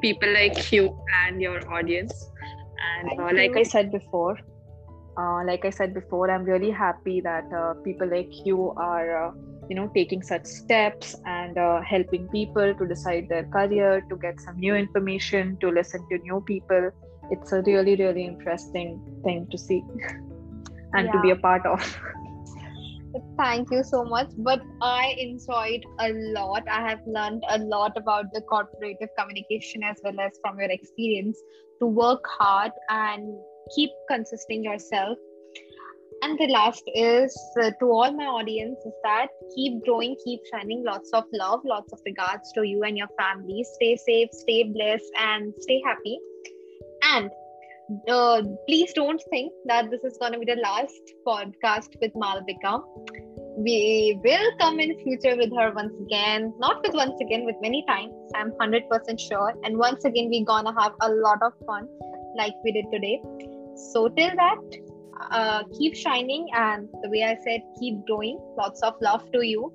people 0.00 0.32
like 0.32 0.72
you 0.72 0.98
and 1.24 1.40
your 1.40 1.60
audience. 1.72 2.30
And 3.00 3.20
uh, 3.20 3.30
like 3.34 3.56
I 3.56 3.62
said 3.62 3.92
before, 3.92 4.38
uh, 5.16 5.44
like 5.44 5.64
I 5.64 5.70
said 5.70 5.94
before, 5.94 6.30
I'm 6.30 6.44
really 6.44 6.70
happy 6.70 7.20
that 7.20 7.52
uh, 7.52 7.74
people 7.82 8.08
like 8.10 8.46
you 8.46 8.72
are, 8.76 9.28
uh, 9.28 9.32
you 9.68 9.76
know, 9.76 9.90
taking 9.94 10.22
such 10.22 10.46
steps 10.46 11.14
and 11.26 11.56
uh, 11.58 11.80
helping 11.82 12.28
people 12.28 12.74
to 12.74 12.86
decide 12.86 13.28
their 13.28 13.44
career, 13.44 14.04
to 14.08 14.16
get 14.16 14.40
some 14.40 14.58
new 14.58 14.74
information, 14.74 15.56
to 15.60 15.68
listen 15.68 16.06
to 16.10 16.18
new 16.18 16.42
people 16.46 16.90
it's 17.30 17.52
a 17.52 17.62
really 17.62 17.96
really 17.96 18.24
interesting 18.24 19.00
thing 19.24 19.46
to 19.50 19.58
see 19.58 19.82
and 20.94 21.06
yeah. 21.06 21.12
to 21.12 21.20
be 21.22 21.30
a 21.30 21.36
part 21.36 21.64
of 21.66 21.80
thank 23.38 23.70
you 23.70 23.82
so 23.84 24.04
much. 24.04 24.30
But 24.38 24.62
i 24.80 25.14
enjoyed 25.18 25.84
a 26.00 26.12
lot. 26.36 26.62
I 26.68 26.88
have 26.88 27.00
learned 27.06 27.42
a 27.48 27.58
lot 27.58 27.96
about 27.96 28.32
the 28.32 28.42
corporative 28.42 29.08
communication 29.18 29.82
as 29.82 29.96
well 30.02 30.20
as 30.20 30.38
from 30.42 30.58
your 30.58 30.70
experience 30.70 31.38
to 31.80 31.86
work 31.86 32.24
hard 32.38 32.72
and 32.88 33.34
keep 33.74 33.90
consisting 34.08 34.64
yourself. 34.64 35.18
And 36.22 36.38
the 36.38 36.46
last 36.46 36.84
is 36.94 37.36
uh, 37.60 37.72
to 37.80 37.86
all 37.86 38.12
my 38.12 38.26
audience 38.26 38.78
is 38.86 38.92
that 39.02 39.26
keep 39.56 39.84
growing 39.84 40.16
keep 40.24 40.40
shining. 40.52 40.84
Lots 40.84 41.10
of 41.12 41.24
love 41.32 41.60
lots 41.64 41.92
of 41.92 42.00
regards 42.06 42.52
to 42.52 42.62
you 42.62 42.84
and 42.84 42.96
your 42.96 43.08
family. 43.18 43.64
Stay 43.74 43.96
safe 43.96 44.28
stay 44.32 44.62
blessed 44.62 45.10
and 45.18 45.52
stay 45.58 45.82
happy. 45.84 46.20
And 47.02 47.30
uh, 48.08 48.42
please 48.68 48.92
don't 48.94 49.22
think 49.30 49.52
that 49.66 49.90
this 49.90 50.02
is 50.04 50.16
going 50.18 50.32
to 50.32 50.38
be 50.38 50.46
the 50.46 50.60
last 50.60 51.00
podcast 51.26 51.88
with 52.00 52.12
Malvika. 52.14 52.82
We 53.56 54.18
will 54.24 54.50
come 54.58 54.80
in 54.80 54.98
future 55.00 55.36
with 55.36 55.50
her 55.56 55.72
once 55.74 55.92
again, 56.06 56.54
not 56.58 56.82
with 56.82 56.94
once 56.94 57.20
again, 57.20 57.44
with 57.44 57.56
many 57.60 57.84
times. 57.86 58.12
I'm 58.34 58.52
100% 58.52 59.20
sure. 59.20 59.52
And 59.64 59.76
once 59.76 60.04
again, 60.04 60.28
we're 60.30 60.44
going 60.44 60.64
to 60.64 60.72
have 60.80 60.92
a 61.02 61.10
lot 61.10 61.42
of 61.42 61.52
fun 61.66 61.86
like 62.36 62.54
we 62.64 62.72
did 62.72 62.86
today. 62.92 63.20
So, 63.92 64.08
till 64.08 64.30
that, 64.36 64.58
uh, 65.30 65.64
keep 65.78 65.94
shining. 65.94 66.48
And 66.54 66.88
the 67.02 67.10
way 67.10 67.24
I 67.24 67.36
said, 67.44 67.60
keep 67.78 68.06
growing. 68.06 68.38
Lots 68.56 68.80
of 68.82 68.94
love 69.02 69.30
to 69.32 69.46
you. 69.46 69.72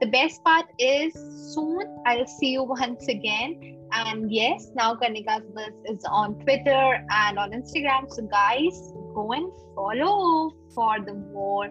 The 0.00 0.06
best 0.06 0.42
part 0.44 0.64
is 0.78 1.12
soon 1.54 2.02
I'll 2.06 2.26
see 2.26 2.52
you 2.52 2.62
once 2.62 3.06
again 3.08 3.79
and 3.92 4.30
yes, 4.32 4.70
now 4.74 4.94
Karnika's 4.94 5.44
Buzz 5.54 5.72
is 5.86 6.04
on 6.04 6.38
Twitter 6.40 7.04
and 7.10 7.38
on 7.38 7.50
Instagram. 7.52 8.10
So, 8.10 8.22
guys, 8.22 8.92
go 9.14 9.32
and 9.32 9.52
follow 9.74 10.52
for 10.74 11.00
the 11.00 11.14
more 11.14 11.68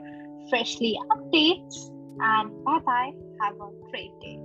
freshly 0.50 0.98
updates. 1.12 1.90
And 2.20 2.64
bye 2.64 2.80
bye. 2.86 3.12
Have 3.42 3.56
a 3.56 3.70
great 3.90 4.12
day. 4.20 4.40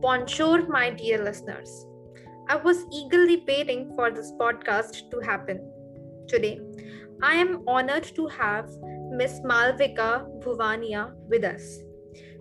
Bonjour, 0.00 0.66
my 0.68 0.90
dear 0.90 1.22
listeners. 1.24 1.86
I 2.48 2.56
was 2.56 2.84
eagerly 2.92 3.42
waiting 3.46 3.92
for 3.94 4.10
this 4.10 4.32
podcast 4.32 5.10
to 5.10 5.20
happen. 5.20 5.60
Today, 6.28 6.60
I 7.22 7.34
am 7.34 7.62
honored 7.66 8.04
to 8.16 8.26
have 8.26 8.68
Miss 9.10 9.40
Malvika 9.44 10.26
Bhuvania 10.40 11.12
with 11.28 11.44
us. 11.44 11.78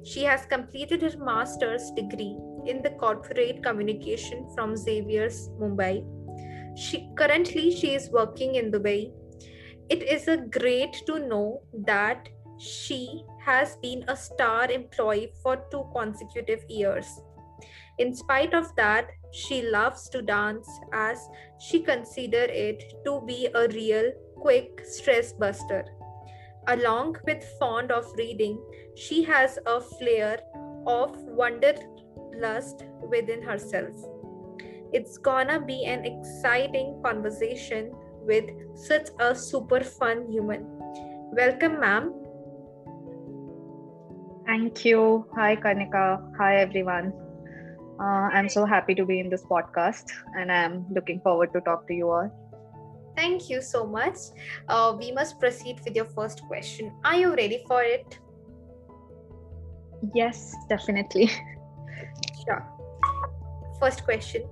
She 0.04 0.24
has 0.24 0.46
completed 0.48 1.04
her 1.04 1.18
master's 1.24 1.92
degree 1.92 2.36
in 2.68 2.82
the 2.82 2.92
corporate 2.92 3.64
communication 3.64 4.48
from 4.56 4.76
Xavier's 4.76 5.50
Mumbai. 5.60 6.04
She 6.78 7.10
currently 7.16 7.76
she 7.76 7.94
is 7.94 8.10
working 8.10 8.56
in 8.56 8.72
Dubai. 8.72 9.12
It 9.90 10.04
is 10.04 10.28
a 10.28 10.38
great 10.38 10.94
to 11.08 11.20
know 11.20 11.62
that 11.86 12.30
she 12.58 13.24
has 13.44 13.76
been 13.82 14.06
a 14.08 14.16
star 14.16 14.72
employee 14.72 15.34
for 15.42 15.58
two 15.72 15.86
consecutive 15.96 16.64
years. 16.70 17.08
In 17.98 18.16
spite 18.16 18.54
of 18.54 18.74
that, 18.76 19.10
she 19.32 19.62
loves 19.64 20.10
to 20.10 20.22
dance 20.22 20.68
as 20.94 21.28
she 21.60 21.82
considers 21.82 22.50
it 22.52 22.84
to 23.06 23.22
be 23.26 23.50
a 23.54 23.68
real 23.70 24.12
quick 24.36 24.82
stress 24.84 25.34
buster. 25.34 25.84
Along 26.68 27.16
with 27.26 27.44
fond 27.60 27.92
of 27.92 28.06
reading, 28.18 28.62
she 28.96 29.24
has 29.24 29.58
a 29.66 29.82
flair 29.82 30.40
of 30.86 31.16
wanderlust 32.32 32.84
within 33.10 33.42
herself. 33.42 33.94
It's 34.94 35.18
gonna 35.18 35.60
be 35.60 35.86
an 35.86 36.06
exciting 36.06 37.02
conversation 37.04 37.94
with 38.22 38.46
such 38.76 39.08
a 39.20 39.36
super 39.36 39.82
fun 39.82 40.30
human. 40.30 40.66
Welcome, 41.34 41.80
ma'am. 41.80 42.14
Thank 44.46 44.84
you. 44.86 45.26
Hi, 45.36 45.56
Karnika. 45.56 46.20
Hi, 46.38 46.58
everyone. 46.58 47.14
Uh, 48.00 48.28
I'm 48.34 48.50
so 48.50 48.66
happy 48.66 48.96
to 48.96 49.06
be 49.06 49.20
in 49.20 49.30
this 49.30 49.44
podcast 49.44 50.12
and 50.36 50.52
I'm 50.52 50.86
looking 50.92 51.22
forward 51.22 51.54
to 51.54 51.62
talk 51.62 51.88
to 51.88 51.94
you 51.94 52.10
all. 52.10 52.30
Thank 53.16 53.50
you 53.50 53.62
so 53.62 53.86
much. 53.86 54.18
Uh, 54.68 54.96
we 54.98 55.12
must 55.12 55.40
proceed 55.40 55.80
with 55.86 55.96
your 55.96 56.06
first 56.06 56.42
question. 56.48 56.92
Are 57.04 57.16
you 57.16 57.36
ready 57.36 57.64
for 57.68 57.84
it? 57.84 58.18
Yes, 60.16 60.56
definitely. 60.68 61.30
Sure. 62.46 62.66
First 63.80 64.04
question 64.04 64.44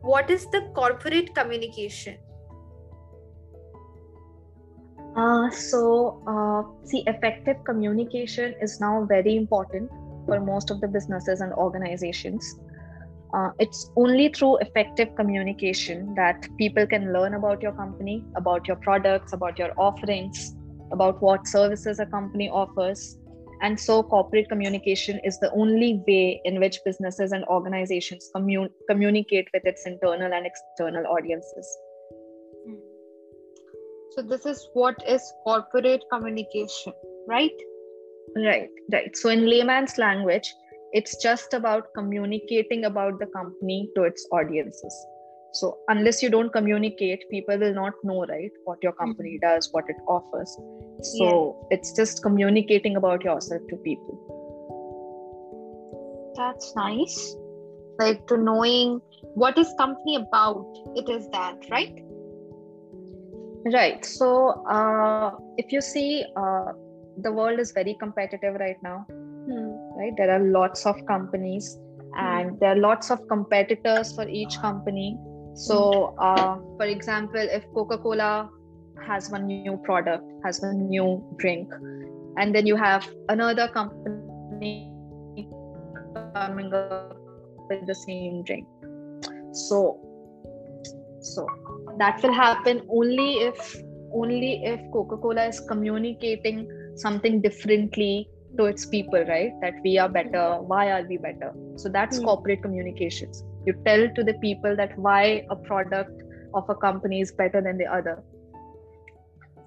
What 0.00 0.30
is 0.30 0.46
the 0.46 0.62
corporate 0.74 1.34
communication? 1.34 2.18
Uh, 5.16 5.50
so, 5.50 6.22
uh, 6.26 6.86
see, 6.86 7.02
effective 7.06 7.56
communication 7.64 8.54
is 8.62 8.80
now 8.80 9.04
very 9.04 9.36
important 9.36 9.90
for 10.26 10.40
most 10.40 10.70
of 10.70 10.80
the 10.80 10.88
businesses 10.88 11.40
and 11.40 11.52
organizations. 11.54 12.60
Uh, 13.32 13.50
it's 13.58 13.90
only 13.96 14.28
through 14.28 14.58
effective 14.58 15.14
communication 15.16 16.14
that 16.14 16.48
people 16.58 16.86
can 16.86 17.12
learn 17.12 17.34
about 17.34 17.62
your 17.62 17.72
company, 17.72 18.24
about 18.34 18.66
your 18.66 18.76
products, 18.76 19.32
about 19.32 19.58
your 19.58 19.72
offerings, 19.76 20.54
about 20.90 21.20
what 21.22 21.46
services 21.46 22.00
a 22.00 22.06
company 22.06 22.48
offers. 22.48 23.18
And 23.62 23.78
so, 23.78 24.02
corporate 24.02 24.48
communication 24.48 25.20
is 25.22 25.38
the 25.38 25.52
only 25.52 26.02
way 26.08 26.40
in 26.44 26.60
which 26.60 26.78
businesses 26.84 27.32
and 27.32 27.44
organizations 27.44 28.30
commun- 28.34 28.70
communicate 28.88 29.48
with 29.52 29.66
its 29.66 29.86
internal 29.86 30.32
and 30.32 30.46
external 30.46 31.06
audiences. 31.06 31.78
Hmm. 32.66 32.74
So, 34.12 34.22
this 34.22 34.46
is 34.46 34.68
what 34.72 34.96
is 35.06 35.22
corporate 35.44 36.04
communication, 36.10 36.94
right? 37.28 37.52
Right, 38.34 38.70
right. 38.92 39.14
So, 39.16 39.28
in 39.28 39.48
layman's 39.48 39.98
language, 39.98 40.52
it's 40.92 41.22
just 41.22 41.52
about 41.52 41.88
communicating 41.94 42.84
about 42.86 43.18
the 43.20 43.26
company 43.26 43.90
to 43.94 44.04
its 44.04 44.26
audiences 44.32 45.06
so 45.52 45.78
unless 45.88 46.22
you 46.22 46.30
don't 46.30 46.52
communicate 46.52 47.24
people 47.30 47.58
will 47.58 47.74
not 47.74 47.92
know 48.04 48.24
right 48.26 48.50
what 48.64 48.78
your 48.82 48.92
company 48.92 49.38
mm-hmm. 49.42 49.54
does 49.54 49.68
what 49.72 49.84
it 49.88 49.96
offers. 50.06 50.56
So 51.02 51.56
yeah. 51.70 51.76
it's 51.76 51.92
just 51.92 52.22
communicating 52.22 52.96
about 52.96 53.24
yourself 53.24 53.62
to 53.70 53.76
people. 53.76 54.16
That's 56.36 56.74
nice. 56.76 57.36
Like 57.98 58.26
to 58.28 58.36
knowing 58.36 59.00
what 59.34 59.58
is 59.58 59.72
company 59.76 60.16
about 60.16 60.66
it 60.94 61.08
is 61.08 61.28
that 61.30 61.56
right? 61.70 62.02
Right. 63.72 64.04
So 64.04 64.64
uh, 64.70 65.32
if 65.56 65.72
you 65.72 65.80
see 65.80 66.24
uh, 66.36 66.72
the 67.18 67.32
world 67.32 67.58
is 67.60 67.72
very 67.72 67.96
competitive 68.00 68.54
right 68.54 68.76
now 68.82 69.06
hmm. 69.08 69.98
right? 69.98 70.12
There 70.16 70.30
are 70.30 70.38
lots 70.40 70.86
of 70.86 70.96
companies 71.06 71.78
and 72.16 72.58
there 72.60 72.70
are 72.70 72.76
lots 72.76 73.10
of 73.10 73.26
competitors 73.28 74.14
for 74.14 74.28
each 74.28 74.58
company 74.60 75.16
so 75.54 76.14
uh, 76.18 76.56
for 76.76 76.86
example 76.86 77.40
if 77.40 77.64
coca-cola 77.74 78.48
has 79.06 79.30
one 79.30 79.46
new 79.46 79.76
product 79.84 80.24
has 80.44 80.60
one 80.60 80.88
new 80.88 81.24
drink 81.38 81.72
and 82.36 82.54
then 82.54 82.66
you 82.66 82.76
have 82.76 83.08
another 83.28 83.68
company 83.68 84.90
coming 86.34 86.72
up 86.72 87.16
with 87.68 87.86
the 87.86 87.94
same 87.94 88.42
drink. 88.44 88.66
So 89.52 89.98
so 91.20 91.46
that 91.98 92.22
will 92.22 92.32
happen 92.32 92.82
only 92.88 93.32
if 93.48 93.82
only 94.12 94.64
if 94.64 94.80
coca-cola 94.92 95.46
is 95.46 95.60
communicating 95.60 96.68
something 96.96 97.40
differently 97.40 98.28
to 98.56 98.64
its 98.64 98.86
people 98.86 99.24
right? 99.26 99.52
That 99.60 99.74
we 99.84 99.98
are 99.98 100.08
better 100.08 100.58
why 100.60 100.90
are 100.92 101.06
we 101.06 101.16
better? 101.16 101.52
So 101.76 101.88
that's 101.88 102.18
mm. 102.18 102.24
corporate 102.24 102.62
communications 102.62 103.44
you 103.66 103.74
tell 103.84 104.08
to 104.14 104.24
the 104.24 104.34
people 104.34 104.74
that 104.76 104.98
why 104.98 105.44
a 105.50 105.56
product 105.56 106.22
of 106.54 106.68
a 106.68 106.74
company 106.74 107.20
is 107.20 107.32
better 107.32 107.60
than 107.60 107.78
the 107.78 107.86
other. 107.86 108.22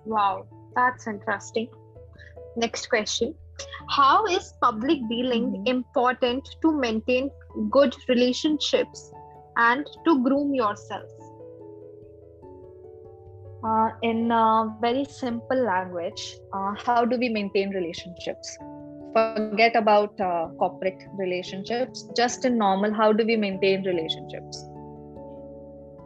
Wow 0.06 0.48
that's 0.76 1.08
interesting. 1.08 1.70
Next 2.56 2.90
question. 2.90 3.36
How 3.90 4.26
is 4.26 4.54
public 4.62 5.00
dealing 5.10 5.52
mm-hmm. 5.52 5.68
important 5.68 6.48
to 6.62 6.72
maintain 6.72 7.30
good 7.70 7.96
relationships 8.10 9.12
and 9.58 9.86
to 10.06 10.24
groom 10.24 10.54
yourself? 10.54 11.10
Uh, 13.64 13.90
in 14.02 14.30
a 14.30 14.76
very 14.82 15.06
simple 15.06 15.56
language 15.56 16.36
uh, 16.52 16.74
how 16.86 17.06
do 17.06 17.18
we 17.18 17.30
maintain 17.30 17.70
relationships 17.70 18.58
forget 19.14 19.76
about 19.76 20.20
uh, 20.20 20.48
corporate 20.58 21.02
relationships 21.18 22.08
just 22.18 22.46
in 22.46 22.58
normal 22.58 22.94
how 22.94 23.14
do 23.14 23.26
we 23.26 23.36
maintain 23.36 23.84
relationships? 23.84 24.66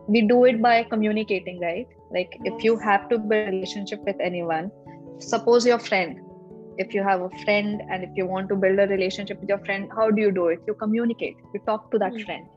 We 0.07 0.21
do 0.21 0.45
it 0.45 0.61
by 0.61 0.83
communicating 0.83 1.59
right? 1.59 1.87
Like 2.11 2.37
if 2.43 2.63
you 2.63 2.77
have 2.77 3.09
to 3.09 3.17
build 3.17 3.47
a 3.47 3.51
relationship 3.51 3.99
with 4.05 4.15
anyone 4.21 4.71
suppose 5.19 5.65
your 5.65 5.79
friend. 5.79 6.19
If 6.77 6.93
you 6.93 7.01
have 7.03 7.21
a 7.21 7.29
friend 7.43 7.81
and 7.89 8.03
if 8.03 8.11
you 8.15 8.27
want 8.27 8.49
to 8.49 8.55
build 8.55 8.77
a 8.79 8.87
relationship 8.87 9.39
with 9.39 9.49
your 9.49 9.59
friend 9.65 9.89
how 9.95 10.09
do 10.11 10.21
you 10.21 10.31
do 10.31 10.47
it? 10.47 10.59
You 10.67 10.73
communicate. 10.75 11.37
You 11.53 11.61
talk 11.65 11.91
to 11.91 11.97
that 11.99 12.13
hmm. 12.13 12.23
friend. 12.25 12.47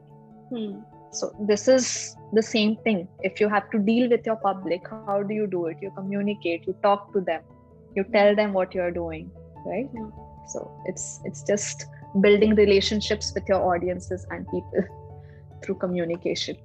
Hmm. 0.51 0.81
so 1.13 1.27
this 1.49 1.69
is 1.69 2.17
the 2.33 2.43
same 2.43 2.77
thing. 2.85 3.07
If 3.21 3.41
you 3.41 3.49
have 3.49 3.71
to 3.71 3.79
deal 3.79 4.11
with 4.11 4.27
your 4.27 4.37
public 4.37 4.83
how 5.07 5.23
do 5.23 5.35
you 5.35 5.47
do 5.47 5.67
it? 5.67 5.77
You 5.81 5.93
communicate 5.97 6.67
you 6.67 6.77
talk 6.83 7.13
to 7.13 7.21
them. 7.21 7.43
You 7.95 8.05
tell 8.13 8.35
them 8.35 8.53
what 8.53 8.75
you're 8.75 8.91
doing 9.03 9.31
right? 9.67 9.87
Hmm 9.87 10.11
so 10.53 10.71
it's 10.87 11.21
it's 11.25 11.43
just 11.43 11.87
building 12.21 12.55
relationships 12.55 13.33
with 13.35 13.49
your 13.49 13.63
audiences 13.75 14.27
and 14.31 14.47
people 14.49 14.85
through 15.63 15.77
communication. 15.77 16.57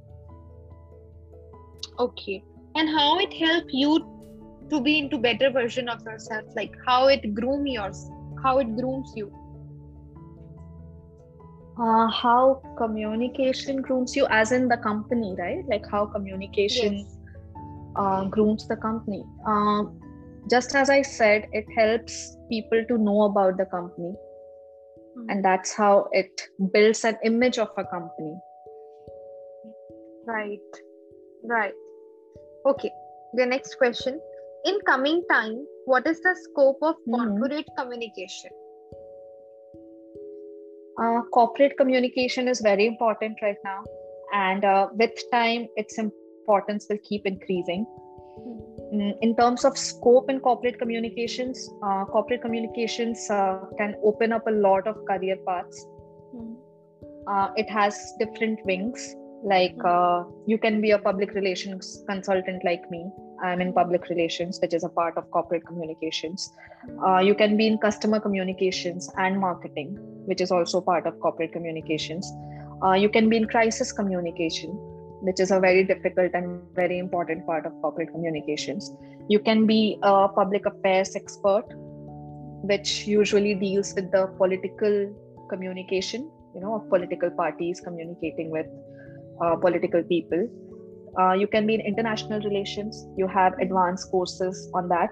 Okay. 2.00 2.44
And 2.76 2.90
how 2.90 3.20
it 3.20 3.34
help 3.34 3.66
you 3.70 3.92
to 4.70 4.82
be 4.82 5.00
into 5.00 5.18
better 5.18 5.50
version 5.50 5.88
of 5.88 6.02
yourself? 6.04 6.44
Like 6.56 6.74
how 6.86 7.08
it 7.08 7.34
groom 7.34 7.66
yours 7.68 8.10
how 8.46 8.60
it 8.60 8.76
grooms 8.78 9.12
you? 9.16 9.32
Uh, 11.78 12.08
how 12.08 12.62
communication 12.78 13.82
grooms 13.82 14.16
you 14.16 14.28
as 14.30 14.52
in 14.52 14.68
the 14.68 14.78
company 14.78 15.36
right? 15.38 15.64
Like 15.68 15.86
how 15.92 16.06
communication 16.06 17.00
yes. 17.00 17.18
uh, 17.96 18.26
grooms 18.26 18.68
the 18.68 18.78
company. 18.78 19.24
Uh, 19.48 19.84
just 20.50 20.76
as 20.76 20.90
I 20.90 21.02
said, 21.02 21.48
it 21.52 21.66
helps 21.76 22.35
people 22.50 22.84
to 22.88 22.98
know 22.98 23.24
about 23.24 23.58
the 23.58 23.66
company. 23.66 24.14
Mm-hmm. 25.18 25.30
And 25.30 25.46
that's 25.46 25.74
how 25.74 26.10
it 26.12 26.42
builds 26.74 27.04
an 27.06 27.18
image 27.24 27.58
of 27.58 27.70
a 27.78 27.84
company. 27.86 28.36
Right. 30.26 30.60
Right. 31.44 31.74
Okay. 32.66 32.92
The 33.34 33.46
next 33.46 33.76
question. 33.78 34.20
In 34.66 34.80
coming 34.86 35.24
time, 35.32 35.66
what 35.86 36.08
is 36.08 36.20
the 36.22 36.36
scope 36.44 36.80
of 36.82 36.96
mm-hmm. 36.96 37.16
corporate 37.16 37.66
mm-hmm. 37.66 37.82
communication? 37.82 38.52
Uh, 41.02 41.22
corporate 41.34 41.78
communication 41.78 42.48
is 42.48 42.62
very 42.62 42.88
important 42.88 43.38
right 43.42 43.58
now. 43.64 43.84
And 44.34 44.66
uh, 44.66 44.88
with 44.94 45.12
time, 45.32 45.68
its 45.76 45.98
importance 45.98 46.88
will 46.90 46.98
keep 47.04 47.26
increasing 47.26 47.86
in 49.02 49.36
terms 49.36 49.66
of 49.66 49.78
scope 49.78 50.30
in 50.30 50.40
corporate 50.40 50.80
communications, 50.80 51.70
uh, 51.84 52.06
corporate 52.06 52.42
communications 52.42 53.30
uh, 53.30 53.60
can 53.78 53.96
open 54.04 54.32
up 54.32 54.48
a 54.48 54.52
lot 54.52 54.88
of 54.88 54.98
career 55.06 55.38
paths. 55.48 55.86
Mm. 56.36 56.56
Uh, 57.28 57.52
it 57.56 57.70
has 57.70 58.14
different 58.20 58.60
wings. 58.66 59.16
like 59.44 59.78
uh, 59.86 60.24
you 60.48 60.58
can 60.58 60.82
be 60.82 60.92
a 60.92 60.98
public 60.98 61.34
relations 61.34 62.04
consultant 62.08 62.64
like 62.64 62.90
me 62.90 63.02
i'm 63.44 63.62
in 63.66 63.72
public 63.74 64.08
relations 64.10 64.60
which 64.62 64.74
is 64.74 64.84
a 64.84 64.90
part 64.90 65.18
of 65.18 65.30
corporate 65.36 65.66
communications 65.68 66.52
uh, 67.06 67.20
you 67.20 67.36
can 67.36 67.56
be 67.58 67.68
in 67.68 67.78
customer 67.78 68.20
communications 68.20 69.10
and 69.18 69.40
marketing 69.40 69.96
which 70.32 70.42
is 70.42 70.52
also 70.52 70.82
part 70.82 71.06
of 71.06 71.20
corporate 71.20 71.52
communications 71.52 72.32
uh, 72.84 72.94
you 72.94 73.10
can 73.10 73.30
be 73.30 73.38
in 73.38 73.46
crisis 73.46 73.92
communication 73.92 74.72
which 75.26 75.40
is 75.40 75.52
a 75.52 75.60
very 75.60 75.84
difficult 75.84 76.32
and 76.34 76.62
very 76.76 77.00
important 77.00 77.46
part 77.46 77.66
of 77.66 77.74
corporate 77.82 78.12
communications 78.12 78.92
you 79.30 79.40
can 79.40 79.66
be 79.66 79.98
a 80.04 80.28
public 80.40 80.66
affairs 80.66 81.16
expert 81.16 81.66
which 82.72 83.08
usually 83.08 83.54
deals 83.56 83.94
with 83.96 84.12
the 84.12 84.26
political 84.38 84.98
communication 85.50 86.30
you 86.56 86.62
know 86.62 86.76
of 86.76 86.90
political 86.90 87.30
parties 87.32 87.82
communicating 87.82 88.50
with 88.50 88.68
uh, 89.42 89.56
political 89.58 90.04
people. 90.04 90.48
Uh, 91.20 91.34
you 91.34 91.48
can 91.48 91.66
be 91.66 91.76
in 91.76 91.82
international 91.82 92.42
relations, 92.42 93.08
you 93.18 93.28
have 93.28 93.54
advanced 93.60 94.12
courses 94.12 94.70
on 94.74 94.90
that. 94.90 95.10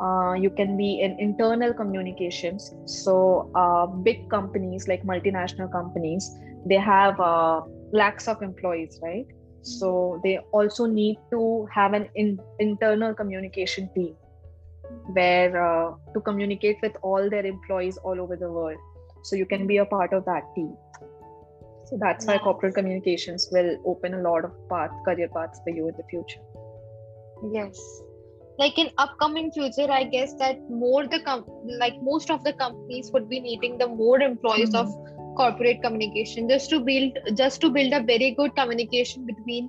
Uh, 0.00 0.32
you 0.34 0.50
can 0.50 0.76
be 0.76 1.00
in 1.00 1.16
internal 1.20 1.72
communications. 1.72 2.74
So, 2.86 3.50
uh, 3.54 3.86
big 3.86 4.28
companies 4.28 4.88
like 4.88 5.04
multinational 5.04 5.70
companies, 5.70 6.28
they 6.66 6.76
have 6.76 7.18
uh, 7.20 7.60
lakhs 7.92 8.28
of 8.28 8.42
employees, 8.42 8.98
right? 9.02 9.26
So, 9.62 10.20
they 10.22 10.38
also 10.52 10.86
need 10.86 11.18
to 11.30 11.66
have 11.72 11.94
an 11.94 12.08
in- 12.14 12.40
internal 12.58 13.14
communication 13.14 13.88
team 13.94 14.14
where 15.12 15.62
uh, 15.62 15.94
to 16.12 16.20
communicate 16.20 16.76
with 16.82 16.96
all 17.02 17.30
their 17.30 17.46
employees 17.46 17.96
all 17.98 18.20
over 18.20 18.36
the 18.36 18.50
world. 18.50 18.78
So, 19.22 19.36
you 19.36 19.46
can 19.46 19.66
be 19.66 19.78
a 19.78 19.86
part 19.86 20.12
of 20.12 20.24
that 20.26 20.42
team. 20.54 20.76
So 21.86 21.98
that's 22.00 22.26
why 22.26 22.38
corporate 22.38 22.74
communications 22.74 23.48
will 23.52 23.76
open 23.84 24.14
a 24.14 24.22
lot 24.22 24.44
of 24.44 24.52
path, 24.68 24.90
career 25.04 25.28
paths 25.28 25.60
for 25.62 25.70
you 25.70 25.88
in 25.88 25.94
the 25.96 26.04
future. 26.04 26.40
Yes. 27.52 27.78
Like 28.58 28.78
in 28.78 28.90
upcoming 28.98 29.50
future, 29.52 29.90
I 29.90 30.04
guess 30.04 30.34
that 30.34 30.58
more 30.70 31.06
the 31.06 31.20
com- 31.20 31.44
like 31.78 31.94
most 32.00 32.30
of 32.30 32.42
the 32.44 32.52
companies 32.54 33.10
would 33.12 33.28
be 33.28 33.40
needing 33.40 33.78
the 33.78 33.88
more 33.88 34.20
employees 34.20 34.70
mm-hmm. 34.70 34.88
of 34.88 35.13
corporate 35.36 35.82
communication 35.82 36.48
just 36.48 36.70
to 36.70 36.80
build 36.80 37.18
just 37.34 37.60
to 37.60 37.70
build 37.70 37.92
a 37.92 38.02
very 38.02 38.30
good 38.32 38.54
communication 38.56 39.26
between 39.26 39.68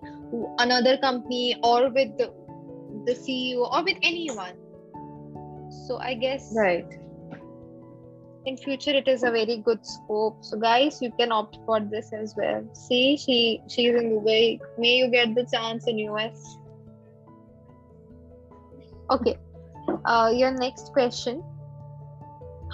another 0.60 0.97
company 0.97 1.56
or 1.63 1.89
with 1.89 2.17
the, 2.17 2.32
the 3.06 3.13
CEO 3.13 3.71
or 3.71 3.84
with 3.84 3.97
anyone. 4.01 4.54
So 5.88 5.97
I 5.97 6.13
guess 6.13 6.54
right. 6.56 6.86
in 8.45 8.58
future 8.58 8.91
it 8.91 9.08
is 9.08 9.23
a 9.23 9.32
very 9.32 9.58
good 9.58 9.86
scope. 9.86 10.38
So 10.41 10.58
guys 10.58 11.01
you 11.01 11.12
can 11.19 11.32
opt 11.32 11.58
for 11.65 11.80
this 11.80 12.13
as 12.13 12.36
well. 12.38 12.67
See 12.73 13.17
she 13.17 13.62
she's 13.67 13.95
in 13.95 14.12
dubai. 14.12 14.60
May 14.78 14.95
you 14.97 15.10
get 15.10 15.36
the 15.36 15.45
chance 15.45 15.88
in 15.88 15.99
us 15.99 16.58
okay. 19.10 19.38
Uh, 20.06 20.32
your 20.34 20.51
next 20.51 20.91
question. 20.93 21.43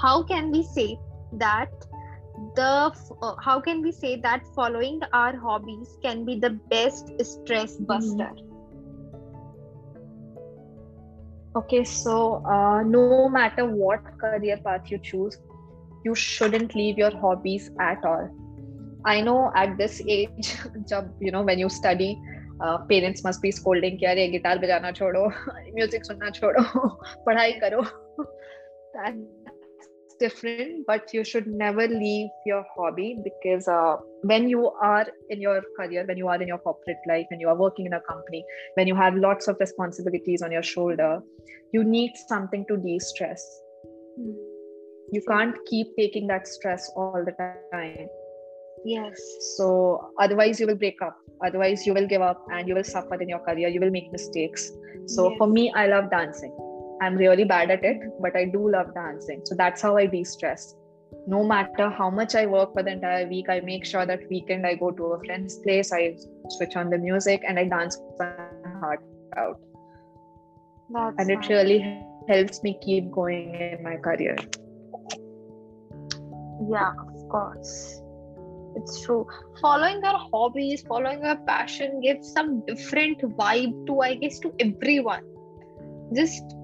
How 0.02 0.24
can 0.24 0.52
we 0.52 0.64
say 0.64 0.98
that 1.34 1.70
the 2.55 2.93
uh, 3.23 3.35
how 3.43 3.61
can 3.61 3.83
we 3.83 3.93
say 3.93 4.17
that 4.21 4.47
following 4.55 5.01
our 5.13 5.37
hobbies 5.37 5.97
can 6.03 6.25
be 6.25 6.39
the 6.39 6.51
best 6.71 7.13
stress 7.25 7.77
buster 7.77 8.31
mm-hmm. 8.35 8.53
okay 11.57 11.85
so 11.85 12.43
uh, 12.45 12.83
no 12.83 13.29
matter 13.29 13.65
what 13.65 14.01
career 14.19 14.59
path 14.65 14.91
you 14.91 14.99
choose 14.99 15.39
you 16.05 16.15
shouldn't 16.15 16.75
leave 16.75 16.99
your 16.99 17.15
hobbies 17.25 17.71
at 17.81 18.05
all 18.05 18.29
i 19.05 19.21
know 19.21 19.51
at 19.55 19.77
this 19.79 20.03
age 20.07 20.57
jab, 20.89 21.13
you 21.21 21.31
know 21.31 21.43
when 21.43 21.59
you 21.59 21.69
study 21.69 22.19
uh, 22.61 22.79
parents 22.91 23.25
must 23.25 23.43
be 23.43 23.51
scolding 23.51 23.99
कि 23.99 24.07
अरे 24.07 24.29
guitar 24.29 24.59
बजाना 24.59 24.93
छोड़ो 25.01 25.27
music 25.77 26.05
सुनना 26.05 26.31
छोड़ो 26.41 26.63
पढ़ाई 27.27 27.53
करो 27.65 27.83
that's 28.97 29.40
different 30.24 30.86
but 30.88 31.14
you 31.18 31.24
should 31.32 31.48
never 31.62 31.88
leave 31.88 32.30
your 32.46 32.64
hobby 32.76 33.10
because 33.24 33.68
uh, 33.68 33.96
when 34.32 34.48
you 34.54 34.70
are 34.92 35.08
in 35.30 35.42
your 35.48 35.62
career 35.80 36.06
when 36.12 36.18
you 36.18 36.28
are 36.28 36.42
in 36.42 36.48
your 36.54 36.60
corporate 36.68 37.10
life 37.14 37.26
when 37.32 37.40
you 37.40 37.50
are 37.56 37.60
working 37.64 37.92
in 37.92 37.94
a 38.00 38.02
company 38.12 38.46
when 38.76 38.88
you 38.94 38.96
have 39.02 39.16
lots 39.28 39.48
of 39.48 39.58
responsibilities 39.66 40.42
on 40.42 40.52
your 40.60 40.64
shoulder 40.76 41.12
you 41.74 41.84
need 41.84 42.12
something 42.28 42.66
to 42.70 42.78
de-stress. 42.78 43.44
Mm 44.20 44.52
you 45.12 45.22
can't 45.28 45.56
keep 45.66 45.96
taking 45.98 46.26
that 46.28 46.48
stress 46.48 46.90
all 46.96 47.24
the 47.26 47.34
time. 47.74 48.08
Yes. 48.86 49.20
So 49.58 50.12
otherwise 50.18 50.60
you 50.60 50.68
will 50.68 50.76
break 50.76 51.02
up. 51.02 51.18
Otherwise 51.46 51.86
you 51.86 51.94
will 51.94 52.08
give 52.08 52.22
up 52.22 52.44
and 52.52 52.68
you 52.68 52.76
will 52.76 52.84
suffer 52.84 53.22
in 53.22 53.28
your 53.28 53.40
career. 53.40 53.68
You 53.68 53.82
will 53.82 53.92
make 53.92 54.12
mistakes. 54.12 54.72
So 55.08 55.30
yes. 55.30 55.38
for 55.38 55.48
me 55.48 55.72
i 55.76 55.88
love 55.88 56.12
dancing 56.12 56.56
i'm 57.02 57.16
really 57.18 57.44
bad 57.44 57.72
at 57.72 57.84
it 57.84 58.02
but 58.22 58.36
i 58.36 58.46
do 58.46 58.70
love 58.70 58.94
dancing. 58.94 59.42
So 59.46 59.56
that's 59.56 59.82
how 59.82 59.98
i 59.98 60.06
de-stress. 60.06 60.76
No 61.28 61.44
matter 61.44 61.90
how 61.90 62.10
much 62.10 62.36
i 62.36 62.46
work 62.46 62.74
for 62.74 62.84
the 62.84 62.92
entire 62.92 63.28
week 63.28 63.50
i 63.50 63.60
make 63.60 63.86
sure 63.86 64.06
that 64.06 64.22
weekend 64.30 64.66
i 64.66 64.76
go 64.76 64.92
to 64.92 65.06
a 65.16 65.24
friend's 65.24 65.58
place 65.66 65.92
i 65.92 66.16
switch 66.50 66.76
on 66.76 66.90
the 66.90 66.98
music 66.98 67.44
and 67.48 67.60
i 67.60 67.66
dance 67.66 67.98
my 68.20 68.32
heart 68.80 69.04
out. 69.38 69.60
That's 70.94 71.16
and 71.20 71.32
it 71.32 71.50
really 71.50 71.80
helps 72.30 72.62
me 72.64 72.78
keep 72.82 73.12
going 73.12 73.56
in 73.56 73.84
my 73.84 73.98
career. 73.98 74.38
Yeah 76.70 76.92
of 76.92 77.30
course. 77.30 78.02
It's 78.76 79.02
true. 79.02 79.28
Following 79.62 80.04
our 80.06 80.30
hobbies 80.32 80.84
following 80.88 81.24
our 81.26 81.38
passion 81.48 82.00
gives 82.02 82.32
some 82.32 82.64
different 82.66 83.22
vibe 83.44 83.86
to 83.88 84.00
i 84.00 84.16
guess 84.16 84.40
to 84.40 84.54
everyone. 84.60 85.24
Just 86.14 86.56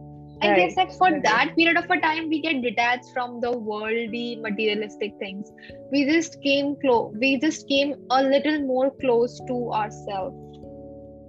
I 0.41 0.49
right. 0.49 0.57
guess 0.57 0.75
that 0.75 0.91
for 0.97 1.09
right. 1.09 1.23
that 1.23 1.55
period 1.55 1.77
of 1.77 1.89
a 1.89 1.99
time 1.99 2.29
we 2.29 2.41
get 2.41 2.61
detached 2.61 3.11
from 3.13 3.41
the 3.41 3.51
worldly 3.57 4.35
materialistic 4.35 5.13
things. 5.19 5.51
We 5.91 6.05
just 6.05 6.41
came 6.41 6.75
close. 6.79 7.15
We 7.19 7.39
just 7.39 7.67
came 7.67 7.95
a 8.11 8.21
little 8.21 8.59
more 8.61 8.91
close 9.01 9.39
to 9.47 9.71
ourselves. 9.73 10.35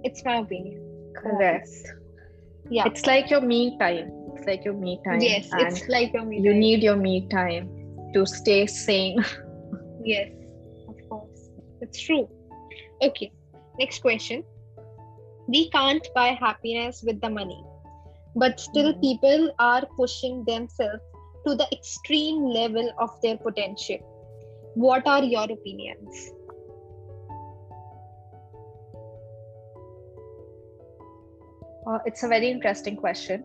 It's 0.03 0.23
my 0.23 0.37
opinion. 0.37 1.13
Correct. 1.15 1.69
Yeah. 2.69 2.83
It's 2.85 3.05
like 3.07 3.31
your 3.31 3.41
me 3.41 3.77
time. 3.79 4.11
It's 4.35 4.45
like 4.45 4.63
your 4.63 4.75
me 4.75 4.99
time. 5.03 5.21
Yes, 5.21 5.49
it's 5.53 5.87
like 5.89 6.13
your 6.13 6.23
me. 6.23 6.39
You 6.39 6.51
time. 6.51 6.59
need 6.59 6.83
your 6.83 6.95
me 6.95 7.27
time 7.29 7.69
to 8.13 8.25
stay 8.25 8.67
sane. 8.67 9.25
yes, 10.03 10.29
of 10.87 10.95
course. 11.09 11.49
It's 11.81 11.99
true. 11.99 12.29
Okay, 13.01 13.31
next 13.79 14.01
question. 14.01 14.43
We 15.47 15.69
can't 15.71 16.07
buy 16.13 16.37
happiness 16.39 17.01
with 17.03 17.19
the 17.21 17.29
money, 17.29 17.63
but 18.39 18.59
still 18.59 18.91
mm-hmm. 18.93 19.01
people 19.01 19.53
are 19.59 19.85
pushing 19.97 20.43
themselves 20.45 21.01
to 21.45 21.55
the 21.55 21.67
extreme 21.71 22.43
level 22.45 22.91
of 22.99 23.09
their 23.21 23.37
potential. 23.37 23.97
What 24.75 25.07
are 25.07 25.23
your 25.23 25.43
opinions? 25.43 26.31
Uh, 31.87 31.99
it's 32.05 32.23
a 32.23 32.27
very 32.27 32.49
interesting 32.49 32.95
question 32.95 33.43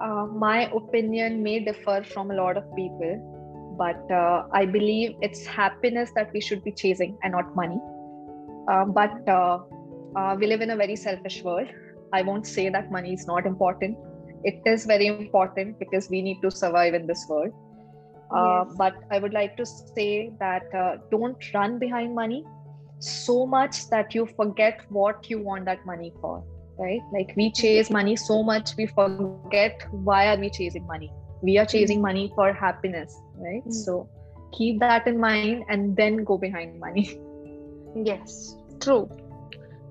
uh, 0.00 0.26
my 0.26 0.70
opinion 0.72 1.42
may 1.42 1.60
differ 1.60 2.02
from 2.02 2.30
a 2.30 2.34
lot 2.34 2.56
of 2.56 2.64
people, 2.76 3.76
but 3.78 4.10
uh, 4.10 4.46
I 4.52 4.66
believe 4.66 5.16
it's 5.20 5.46
happiness 5.46 6.10
that 6.14 6.32
we 6.32 6.40
should 6.40 6.64
be 6.64 6.72
chasing 6.72 7.16
and 7.22 7.32
not 7.32 7.54
money. 7.54 7.80
Uh, 8.68 8.84
but 8.86 9.28
uh, 9.28 9.58
uh, 10.16 10.36
we 10.38 10.46
live 10.46 10.60
in 10.60 10.70
a 10.70 10.76
very 10.76 10.96
selfish 10.96 11.42
world. 11.42 11.68
I 12.18 12.22
won't 12.22 12.46
say 12.46 12.68
that 12.68 12.90
money 12.96 13.12
is 13.12 13.26
not 13.26 13.46
important. 13.46 13.98
It 14.44 14.62
is 14.72 14.86
very 14.86 15.06
important 15.06 15.78
because 15.78 16.10
we 16.10 16.22
need 16.22 16.40
to 16.42 16.50
survive 16.50 16.94
in 16.94 17.06
this 17.06 17.24
world. 17.28 17.52
Uh, 18.34 18.64
yes. 18.66 18.74
But 18.78 18.94
I 19.10 19.18
would 19.18 19.32
like 19.32 19.56
to 19.58 19.66
say 19.66 20.32
that 20.40 20.76
don't 21.10 21.54
run 21.54 21.78
behind 21.78 22.14
money 22.14 22.44
so 22.98 23.46
much 23.46 23.88
that 23.90 24.14
you 24.14 24.26
forget 24.26 24.80
what 24.88 25.28
you 25.28 25.40
want 25.42 25.64
that 25.66 25.84
money 25.84 26.12
for 26.20 26.42
right 26.78 27.00
like 27.12 27.32
we 27.36 27.50
chase 27.52 27.90
money 27.90 28.16
so 28.16 28.42
much 28.42 28.70
we 28.76 28.86
forget 28.86 29.86
why 29.90 30.28
are 30.28 30.38
we 30.38 30.50
chasing 30.50 30.86
money 30.86 31.12
we 31.42 31.58
are 31.58 31.66
chasing 31.66 32.00
money 32.00 32.32
for 32.34 32.52
happiness 32.52 33.20
right 33.36 33.60
mm-hmm. 33.60 33.70
so 33.70 34.08
keep 34.52 34.80
that 34.80 35.06
in 35.06 35.18
mind 35.18 35.64
and 35.68 35.96
then 35.96 36.24
go 36.24 36.38
behind 36.38 36.78
money 36.80 37.20
yes 38.10 38.56
true 38.80 39.08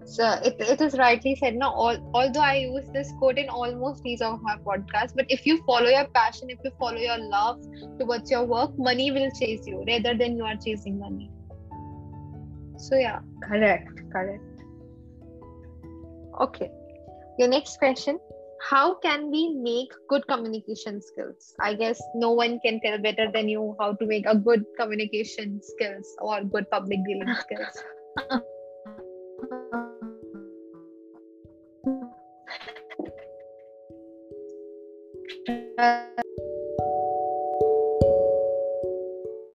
so 0.05 0.31
it, 0.43 0.55
it 0.59 0.81
is 0.81 0.97
rightly 0.97 1.35
said 1.35 1.55
now 1.55 1.71
all, 1.71 1.97
although 2.13 2.41
i 2.41 2.55
use 2.55 2.85
this 2.93 3.11
quote 3.19 3.37
in 3.37 3.49
almost 3.49 4.05
each 4.05 4.21
of 4.21 4.41
my 4.41 4.55
podcasts 4.65 5.13
but 5.15 5.25
if 5.29 5.45
you 5.45 5.61
follow 5.65 5.89
your 5.89 6.07
passion 6.13 6.49
if 6.49 6.59
you 6.63 6.71
follow 6.79 6.97
your 6.97 7.17
love 7.17 7.61
towards 7.99 8.29
your 8.29 8.43
work 8.43 8.71
money 8.77 9.11
will 9.11 9.29
chase 9.39 9.65
you 9.65 9.83
rather 9.87 10.17
than 10.17 10.37
you 10.37 10.43
are 10.43 10.55
chasing 10.65 10.99
money 10.99 11.29
so 12.77 12.95
yeah 12.95 13.19
correct 13.47 14.01
correct 14.11 14.53
Okay. 16.41 16.69
Your 17.37 17.47
next 17.47 17.77
question 17.77 18.19
How 18.69 18.95
can 18.95 19.29
we 19.29 19.49
make 19.49 19.91
good 20.07 20.25
communication 20.27 21.01
skills? 21.01 21.53
I 21.59 21.73
guess 21.73 22.01
no 22.15 22.31
one 22.31 22.59
can 22.65 22.79
tell 22.79 22.97
better 22.97 23.29
than 23.31 23.49
you 23.49 23.75
how 23.79 23.93
to 23.93 24.05
make 24.05 24.25
a 24.25 24.35
good 24.35 24.63
communication 24.79 25.61
skills 25.61 26.07
or 26.19 26.43
good 26.43 26.71
public 26.71 26.99
dealing 27.05 27.35
skills. 27.35 28.43
gracias. 35.83 36.22